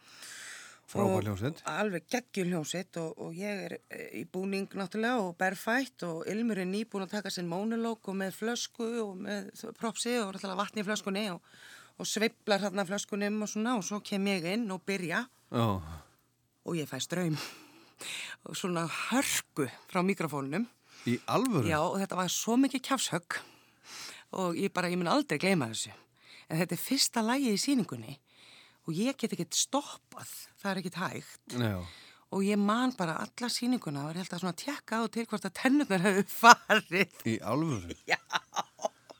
Frábær 0.86 1.24
hljómsveit. 1.26 1.62
alveg 1.66 2.04
geggjul 2.06 2.52
hljómsveit 2.52 2.96
og, 3.02 3.16
og 3.18 3.34
ég 3.34 3.62
er 3.66 3.72
eh, 3.90 4.20
í 4.20 4.22
búning 4.30 4.70
náttúrulega 4.70 5.24
og 5.24 5.32
berfætt 5.38 6.04
og 6.06 6.20
Ilmur 6.30 6.60
er 6.62 6.68
nýbúin 6.70 7.02
að 7.08 7.16
taka 7.16 7.32
sinn 7.34 7.48
mónulók 7.50 8.06
og 8.06 8.14
með 8.20 8.36
flösku 8.38 8.86
og 9.02 9.16
með 9.24 9.48
propsi 9.80 10.14
og 10.22 10.38
vatni 10.46 10.84
í 10.84 10.86
flöskunni 10.86 11.24
og, 11.32 11.42
og 11.98 12.06
sveiflar 12.06 12.62
þarna 12.62 12.84
flöskunum 12.86 13.42
og 13.42 13.50
svona 13.50 13.74
og 13.80 13.82
svo 13.88 13.98
kem 13.98 14.28
ég 14.30 14.46
inn 14.52 14.70
og 14.70 14.84
byrja. 14.86 15.24
Já, 15.50 15.66
og 16.66 16.78
ég 16.78 16.86
fæ 16.86 17.00
ströym 17.02 17.34
og 18.46 18.54
svona 18.54 18.86
hörku 18.86 19.66
frá 19.90 20.04
mikrofónunum. 20.06 20.68
Í 21.06 21.18
alvöru? 21.26 21.66
já 21.66 21.80
og 21.82 21.98
þetta 21.98 22.20
var 22.20 22.30
svo 22.30 22.54
mikið 22.62 22.84
kjafshögg 22.86 23.40
og 24.38 24.54
ég 24.54 24.70
bara, 24.70 24.90
ég 24.90 25.02
mun 25.02 25.10
aldrei 25.10 25.38
gleyma 25.42 25.72
þessu. 25.74 25.90
En 26.46 26.62
þetta 26.62 26.78
er 26.78 26.82
fyrsta 26.82 27.26
lægi 27.26 27.50
í 27.50 27.58
síningunni 27.58 28.18
og 28.86 28.94
ég 28.94 29.16
get 29.18 29.32
ekkert 29.36 29.56
stoppað 29.58 30.30
það 30.62 30.70
er 30.72 30.82
ekkert 30.82 31.00
hægt 31.02 31.56
Já. 31.58 31.76
og 32.30 32.44
ég 32.46 32.58
man 32.60 32.94
bara 32.98 33.18
alla 33.24 33.50
síninguna 33.52 34.06
og 34.06 34.14
ég 34.14 34.22
held 34.22 34.36
að 34.36 34.44
svona 34.44 34.58
tjekka 34.62 35.02
á 35.02 35.04
til 35.10 35.26
hvort 35.26 35.48
að 35.48 35.56
tennurnar 35.62 36.06
hefur 36.06 36.30
farið 36.40 37.26
Í 37.26 37.38
alvöru? 37.42 37.96
Já. 38.12 38.20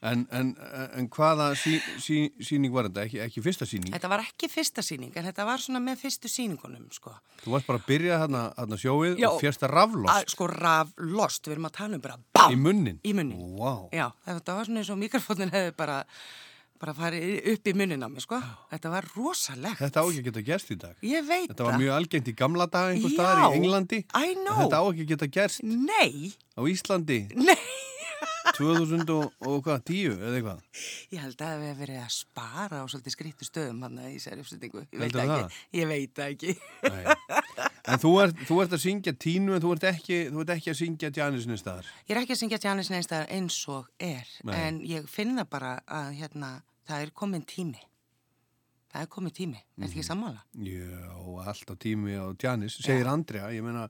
En, 0.07 0.20
en, 0.31 0.50
en 0.94 1.07
hvaða 1.11 1.46
sí, 1.59 1.79
sí, 2.05 2.16
síning 2.44 2.70
var 2.70 2.87
þetta? 2.87 3.07
Ekki, 3.09 3.18
ekki 3.24 3.42
fyrsta 3.42 3.66
síning? 3.66 3.90
þetta 3.96 4.11
var 4.12 4.22
ekki 4.22 4.46
fyrsta 4.52 4.83
síning 4.85 5.14
en 5.18 5.24
þetta 5.26 5.46
var 5.48 5.62
svona 5.64 5.81
með 5.83 6.02
fyrstu 6.05 6.31
síningunum 6.31 6.85
sko 6.94 7.14
Þú 7.42 7.55
varst 7.57 7.66
bara 7.66 7.81
að 7.81 7.88
byrja 7.88 8.18
þarna, 8.22 8.42
þarna 8.59 8.79
sjóið 8.85 9.16
Já. 9.24 9.29
og 9.33 9.40
fjast 9.40 9.64
að 9.66 9.72
raflost 9.72 10.12
að, 10.12 10.29
sko 10.37 10.48
raflost, 10.52 11.48
við 11.48 11.57
erum 11.57 11.68
að 11.70 11.74
tala 11.81 11.98
um 11.98 12.05
bara 12.05 12.18
bám 12.38 12.52
í 12.55 12.61
munnin. 12.61 13.00
í 13.02 13.14
munnin 13.16 13.57
Vá. 13.59 13.72
Já, 13.96 14.07
þetta 14.29 14.59
var 14.61 14.68
svona 14.68 14.85
eins 14.85 14.92
og 14.94 15.00
mikrofónin 15.00 15.55
hefði 15.57 15.74
bara, 15.81 15.98
bara 16.80 16.94
farið 16.96 17.50
upp 17.54 17.70
í 17.70 17.74
munnin 17.76 18.04
á 18.04 18.08
mig, 18.12 18.24
sko. 18.24 18.38
Þetta 18.72 18.92
var 18.92 19.08
rosalegt. 19.16 19.80
Þetta 19.80 20.02
á 20.02 20.04
ekki 20.06 20.22
að 20.22 20.28
geta 20.30 20.44
gerst 20.50 20.70
í 20.72 20.78
dag. 20.80 20.96
Þetta 21.02 21.68
var 21.68 21.78
mjög 21.80 21.94
algengt 21.96 22.30
í 22.32 22.36
gamla 22.36 22.66
dag 22.70 22.92
einhver 22.94 23.14
staðar 23.14 23.42
í 23.48 23.60
Englandi. 23.60 24.02
I 24.12 24.32
En 24.32 24.44
know. 24.44 24.60
Þetta 24.62 24.80
á 24.80 24.84
ekki 24.90 25.06
að 25.06 25.12
geta 25.14 25.30
gerst 25.38 25.62
Nei, 25.66 26.32
á 26.56 26.60
Íslandi 26.68 27.20
nei. 27.36 27.58
2000 28.57 29.11
og, 29.12 29.33
og 29.44 29.57
hvað, 29.66 29.83
10 29.90 30.12
eða 30.16 30.37
eitthvað. 30.38 30.61
Ég 31.12 31.20
held 31.20 31.42
að 31.44 31.57
við 31.61 31.66
hefum 31.68 31.81
verið 31.83 31.98
að 32.00 32.12
spara 32.14 32.79
á 32.81 32.85
svolítið 32.88 33.14
skrýttu 33.16 33.48
stöðum 33.48 33.83
hann 33.85 33.98
í 34.07 34.12
þessari 34.16 34.44
uppsetningu. 34.44 34.85
Ég 34.87 35.00
veit 35.02 35.02
Heldurðu 35.07 35.26
það 35.26 35.33
það? 35.33 35.48
ekki. 35.50 35.81
Ég 35.81 35.90
veit 35.90 36.14
það 36.16 36.31
ekki. 36.37 36.55
Nei. 36.87 37.66
En 37.87 38.00
þú 38.02 38.12
ert, 38.24 38.40
þú 38.48 38.57
ert 38.64 38.72
að 38.74 38.83
syngja 38.83 39.12
tínu 39.26 39.55
en 39.55 39.62
þú 39.62 39.74
ert 39.76 39.85
ekki, 39.92 40.16
þú 40.33 40.40
ert 40.42 40.55
ekki 40.57 40.72
að 40.72 40.79
syngja 40.81 41.11
Janisinu 41.20 41.59
staðar. 41.61 41.90
Ég 42.09 42.16
er 42.16 42.22
ekki 42.22 42.35
að 42.35 42.40
syngja 42.40 42.59
Janis 42.64 42.90
Neinstæðar 42.90 43.29
eins 43.37 43.59
og 43.70 43.92
er, 44.02 44.33
Nei. 44.48 44.57
en 44.64 44.81
ég 44.90 45.07
finna 45.12 45.44
bara 45.46 45.76
að 45.87 46.09
hérna, 46.18 46.50
það 46.88 47.05
er 47.07 47.12
komin 47.22 47.44
tími. 47.46 47.85
Það 48.90 49.05
er 49.05 49.12
komin 49.12 49.35
tími. 49.37 49.61
Er 49.61 49.62
þetta 49.62 49.87
Mhm. 49.87 49.92
ekki 49.92 50.07
sammála? 50.09 50.42
Já, 50.57 51.46
alltaf 51.46 51.79
tími 51.79 52.16
á 52.18 52.26
Janis, 52.42 52.79
segir 52.81 53.07
Andrea, 53.07 53.50
ég 53.52 53.62
meina, 53.62 53.87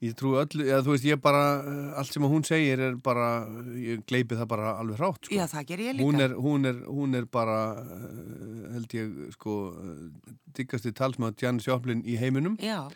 ég 0.00 0.14
trú 0.16 0.32
öllu, 0.40 0.64
eða 0.64 0.80
þú 0.84 0.94
veist, 0.94 1.04
ég 1.04 1.20
bara, 1.20 1.42
eh, 1.60 1.98
allt 2.00 2.14
sem 2.14 2.24
hún 2.24 2.44
segir 2.46 2.80
er 2.80 2.96
bara, 3.04 3.44
ég 3.76 4.00
gleipi 4.08 4.38
það 4.38 4.48
bara 4.48 4.72
alveg 4.80 4.96
hrátt, 4.96 5.26
sko. 5.26 5.34
Já, 5.36 5.44
það 5.50 5.66
ger 5.68 5.82
ég 5.84 5.98
líka. 5.98 6.06
Hún 6.06 6.20
er, 6.24 6.34
hún 6.40 6.64
er, 6.70 6.78
hún 6.88 7.14
er 7.18 7.26
bara, 7.26 7.58
eh, 7.84 8.72
held 8.76 8.96
ég, 8.96 9.32
sko, 9.36 9.56
diggasti 10.56 10.92
talsmaður 10.96 11.36
Janis 11.42 11.68
Joplin 11.68 12.02
í 12.02 12.16
heiminum, 12.16 12.56
Já, 12.56 12.88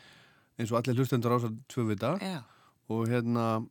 eins 0.59 0.73
og 0.73 0.81
allir 0.81 0.97
hlustendur 0.97 1.37
ásað 1.37 1.59
tvö 1.69 1.89
vita, 1.93 2.17
já. 2.21 2.43
og 2.89 3.07
hérna, 3.09 3.69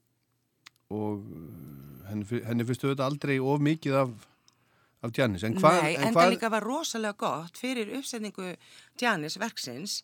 og 0.93 1.25
eh, 1.25 2.07
henni, 2.11 2.45
henni 2.45 2.63
fyrstu 2.69 2.93
þetta 2.93 3.09
aldrei 3.09 3.39
of 3.39 3.59
mikið 3.59 3.97
af, 4.03 4.09
af 5.01 5.11
Janis, 5.17 5.43
en 5.43 5.57
hvað, 5.57 5.81
Nei, 5.81 5.95
en 5.95 6.07
en 6.07 6.13
það 6.13 6.33
líka 6.37 6.49
var 6.53 6.61
rosalega 6.63 7.17
gott 7.17 7.57
fyrir 7.57 7.97
uppsetningu 7.97 8.55
Janis 9.01 9.39
verksins 9.41 10.03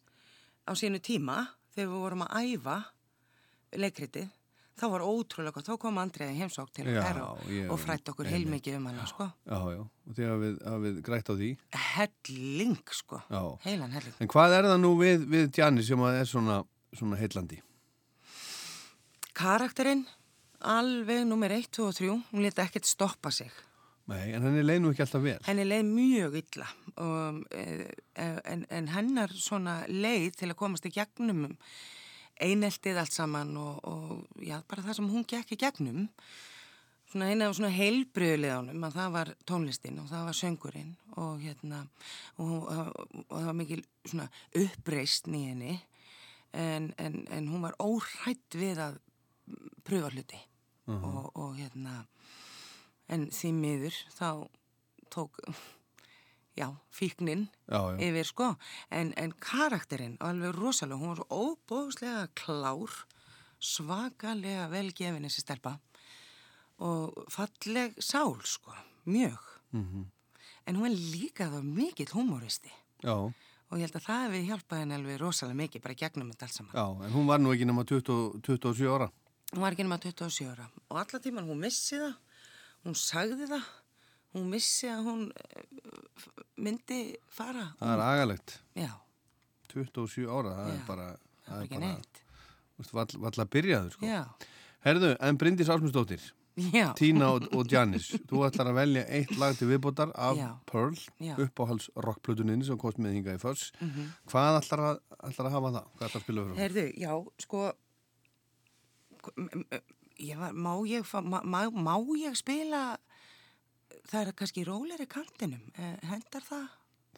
á 0.65 0.73
sínu 0.73 0.97
tíma 0.99 1.43
þegar 1.75 1.93
við 1.93 1.99
vorum 2.01 2.25
að 2.25 2.55
æfa 2.57 2.79
leikritið. 3.77 4.27
þá 4.79 4.85
var 4.93 5.03
ótrúlega 5.03 5.51
gott, 5.51 5.67
þá 5.67 5.75
kom 5.81 5.97
Andriði 5.99 6.37
heimsók 6.39 6.69
til 6.71 6.85
Já, 6.87 7.03
og, 7.25 7.41
og 7.67 7.79
frætt 7.81 8.07
okkur 8.13 8.29
heilmikið 8.31 8.77
um 8.77 8.85
hana, 8.87 9.05
sko. 9.09 9.27
já, 9.43 9.59
já, 9.75 9.81
og 9.83 10.15
því 10.15 10.27
hafið, 10.29 10.53
hafið 10.71 11.01
grætt 11.03 11.31
á 11.31 11.33
því, 11.35 11.49
Helling, 11.89 12.77
sko. 12.95 13.19
já. 13.27 13.41
Heilan 13.65 13.91
helling. 13.91 14.15
En 14.23 14.31
hvað 14.31 14.55
er 14.55 14.69
það 14.71 14.79
nú 14.79 14.93
við, 15.01 15.25
við 15.35 15.59
Janis 15.59 15.89
sem 15.91 16.05
að 16.07 16.21
er 16.21 16.31
svona, 16.31 16.61
svona 16.95 17.19
heillandi? 17.19 17.59
Karakterinn, 19.35 20.05
alveg 20.63 21.25
nummer 21.27 21.51
1, 21.59 21.67
2 21.75 21.89
og 21.89 21.99
3, 21.99 22.15
hún 22.31 22.47
leta 22.47 22.63
ekkert 22.63 22.87
stoppa 22.87 23.31
sig. 23.35 23.51
Nei, 24.09 24.31
en 24.33 24.41
henni 24.47 24.63
leið 24.65 24.81
nú 24.81 24.91
ekki 24.93 25.03
alltaf 25.05 25.21
vel. 25.21 25.37
Henni 25.45 25.67
leið 25.67 25.85
mjög 25.85 26.39
illa 26.39 26.65
um, 26.97 27.43
eh, 27.53 27.83
en, 28.17 28.63
en 28.73 28.87
hennar 28.95 29.35
svona 29.37 29.83
leið 29.91 30.39
til 30.39 30.49
að 30.49 30.57
komast 30.63 30.87
í 30.89 30.93
gegnum 30.95 31.45
eineltið 32.43 33.01
allt 33.01 33.15
saman 33.15 33.55
og, 33.59 33.81
og 33.87 34.43
já, 34.45 34.59
bara 34.69 34.85
það 34.85 34.99
sem 34.99 35.11
hún 35.11 35.27
gekk 35.27 35.53
í 35.55 35.59
gegnum 35.59 36.07
svona 37.09 37.29
eina 37.31 37.49
af 37.49 37.57
svona 37.57 37.71
heilbriðuleðanum 37.73 38.85
að 38.85 38.97
það 38.99 39.13
var 39.15 39.31
tónlistin 39.49 40.01
og 40.01 40.09
það 40.11 40.27
var 40.27 40.37
söngurinn 40.37 40.91
og 41.17 41.39
hérna 41.41 41.79
og, 42.37 42.67
og, 42.69 42.91
og 43.25 43.33
það 43.33 43.47
var 43.49 43.57
mikil 43.57 43.81
svona 44.03 44.27
uppreist 44.61 45.29
í 45.29 45.41
henni 45.47 45.79
en, 46.53 46.91
en, 46.97 47.23
en 47.29 47.49
hún 47.49 47.65
var 47.65 47.77
óhrætt 47.81 48.57
við 48.57 48.81
að 48.83 49.01
pröfa 49.85 50.13
hluti 50.13 50.39
og, 50.89 51.25
og 51.35 51.57
hérna 51.57 52.03
en 53.09 53.27
því 53.33 53.51
miður 53.57 53.99
þá 54.13 54.29
tók 55.13 55.41
já, 56.57 56.69
fíknin 56.91 57.47
Já, 57.69 57.79
já. 57.93 57.97
yfir 58.09 58.25
sko 58.25 58.55
en, 58.91 59.13
en 59.17 59.31
karakterinn 59.39 60.17
alveg 60.19 60.55
rosalega, 60.55 60.99
hún 60.99 61.07
var 61.13 61.21
svo 61.21 61.27
óbóðslega 61.29 62.27
klár 62.35 62.89
svakalega 63.59 64.67
velgefin 64.71 65.25
þessi 65.27 65.43
stelpa 65.43 65.75
og 66.79 67.25
falleg 67.31 67.95
sál 67.99 68.37
sko, 68.47 68.73
mjög 69.05 69.39
Mhm. 69.73 70.05
en 70.65 70.75
hún 70.75 70.81
var 70.81 70.89
líka 71.13 71.45
þá 71.51 71.61
mikill 71.63 72.09
humoristi 72.13 72.71
Já, 73.03 73.13
og 73.13 73.77
ég 73.77 73.81
held 73.85 73.95
að 73.99 74.05
það 74.07 74.23
hefði 74.25 74.47
hjálpað 74.47 74.79
henni 74.79 74.95
alveg 74.95 75.19
rosalega 75.21 75.57
mikið 75.61 75.81
bara 75.83 75.93
gegnum 75.93 76.31
þetta 76.31 76.43
allt 76.45 76.53
saman 76.53 76.73
já, 76.73 77.05
en 77.05 77.11
hún 77.13 77.27
var 77.27 77.39
nú 77.39 77.53
ekki 77.53 77.65
nema 77.65 77.83
20, 77.85 78.41
27 78.41 78.87
ára. 78.89 79.11
hún 79.53 79.61
var 79.61 79.71
ekki 79.73 79.83
nema 79.83 79.97
27 79.99 80.49
ára 80.49 80.69
og 80.89 80.97
alla 80.97 81.19
tíman 81.19 81.45
hún 81.47 81.59
missi 81.59 81.95
það 81.99 82.15
hún 82.85 82.95
sagði 82.95 83.45
það 83.47 83.63
hún 84.35 84.49
missi 84.53 84.87
að 84.91 85.03
hún 85.09 85.21
eh, 85.31 85.63
myndi 86.57 86.99
fara 87.33 87.69
Það 87.79 87.93
er 87.95 88.03
agalegt. 88.07 88.57
já, 88.77 88.91
27 89.73 90.27
ára, 90.29 90.55
það 90.57 90.67
Já. 90.69 90.73
er 90.75 90.83
bara, 90.87 91.07
það 91.47 91.61
er 91.63 91.69
bara- 91.69 91.95
vall, 92.93 93.15
vall 93.25 93.39
að 93.45 93.49
byrjaður 93.55 93.95
sko. 93.95 94.11
Herðu, 94.85 95.09
en 95.19 95.37
Bryndís 95.37 95.67
Ásmundsdóttir, 95.69 96.21
já, 96.73 96.93
Tína 96.95 97.27
og, 97.35 97.45
og 97.55 97.67
Janis, 97.71 98.09
þú 98.29 98.45
ætlar 98.47 98.69
að 98.71 98.77
velja 98.79 99.03
eitt 99.17 99.33
lag 99.37 99.57
til 99.59 99.67
viðbótar 99.67 100.11
af 100.15 100.37
Já. 100.39 100.47
Pearl, 100.71 100.95
uppáhalds 101.43 101.89
rockplutuninni 101.95 102.65
sem 102.67 102.77
kost 102.79 102.97
með 102.99 103.17
hinga 103.19 103.35
í 103.35 103.41
förs. 103.41 103.69
Hvað 104.31 104.59
ætlar 104.61 104.85
að, 104.89 105.01
ætlar 105.29 105.49
að 105.49 105.55
hafa 105.57 105.71
það? 105.75 105.89
Hvað 105.97 106.07
ætlar 106.09 106.21
að 106.21 106.25
spila 106.25 106.45
fyrir? 106.47 106.59
Herðu, 106.63 106.85
já, 107.03 107.13
sko, 107.45 107.65
ég 110.19 110.37
var, 110.39 110.51
má, 110.55 110.73
ég, 110.87 111.03
má, 111.23 111.63
má 111.71 111.93
ég 112.19 112.35
spila, 112.39 112.83
það 114.09 114.27
er 114.27 114.31
kannski 114.39 114.63
róleri 114.67 115.05
kantinum, 115.09 115.61
eh, 115.77 115.97
hendar 116.09 116.41
það? 116.45 116.67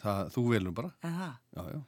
Það, 0.01 0.29
þú 0.33 0.43
velum 0.51 0.73
bara. 0.73 0.91
Já, 1.03 1.63
já. 1.75 1.81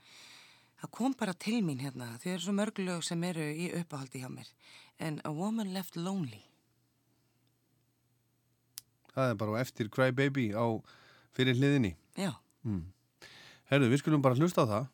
það 0.83 0.91
kom 0.91 1.13
bara 1.19 1.33
til 1.33 1.61
mín 1.63 1.79
hérna, 1.79 2.17
þau 2.19 2.31
eru 2.33 2.43
svo 2.43 2.53
mörg 2.53 2.79
lög 2.83 3.03
sem 3.03 3.23
eru 3.23 3.41
í 3.41 3.69
uppáhaldi 3.79 4.19
hjá 4.23 4.29
mér, 4.29 4.49
en 4.99 5.21
A 5.23 5.31
Woman 5.31 5.73
Left 5.73 5.95
Lonely, 5.95 6.41
Það 9.13 9.29
er 9.29 9.35
bara 9.37 9.59
eftir 9.61 9.89
Cry 9.93 10.09
Baby 10.11 10.47
á 10.57 10.65
fyrir 11.37 11.53
hliðinni. 11.53 11.95
já, 12.17 12.33
Herðu, 13.69 13.89
við 13.91 14.01
skulum 14.01 14.21
bara 14.21 14.35
hlusta 14.35 14.65
á 14.65 14.69
það. 14.69 14.87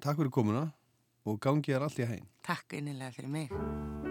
Takk 0.00 0.16
fyrir 0.20 0.30
komuna 0.30 0.72
og 1.24 1.40
gangi 1.40 1.72
þér 1.72 1.82
allt 1.88 1.98
í 1.98 2.06
hæginn. 2.06 2.28
takk 2.42 2.72
innilega 2.72 3.12
fyrir 3.12 3.28
mig. 3.28 4.07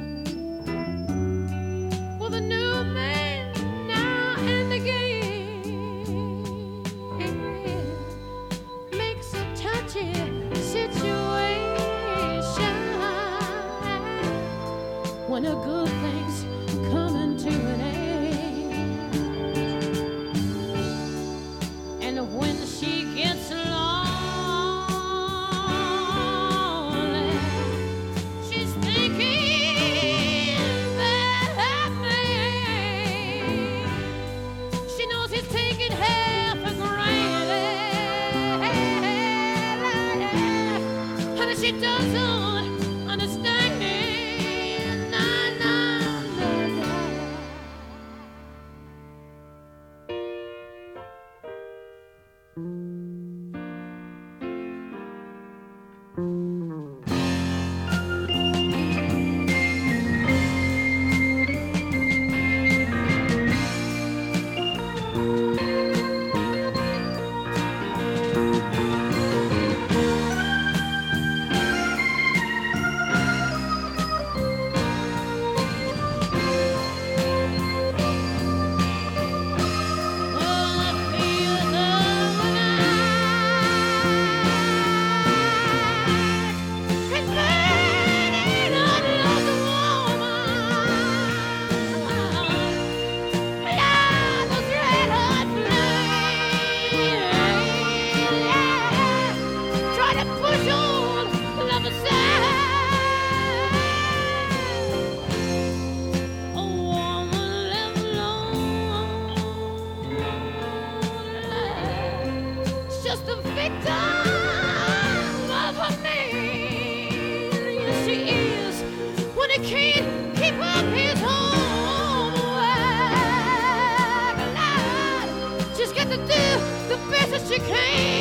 me. 127.81 128.20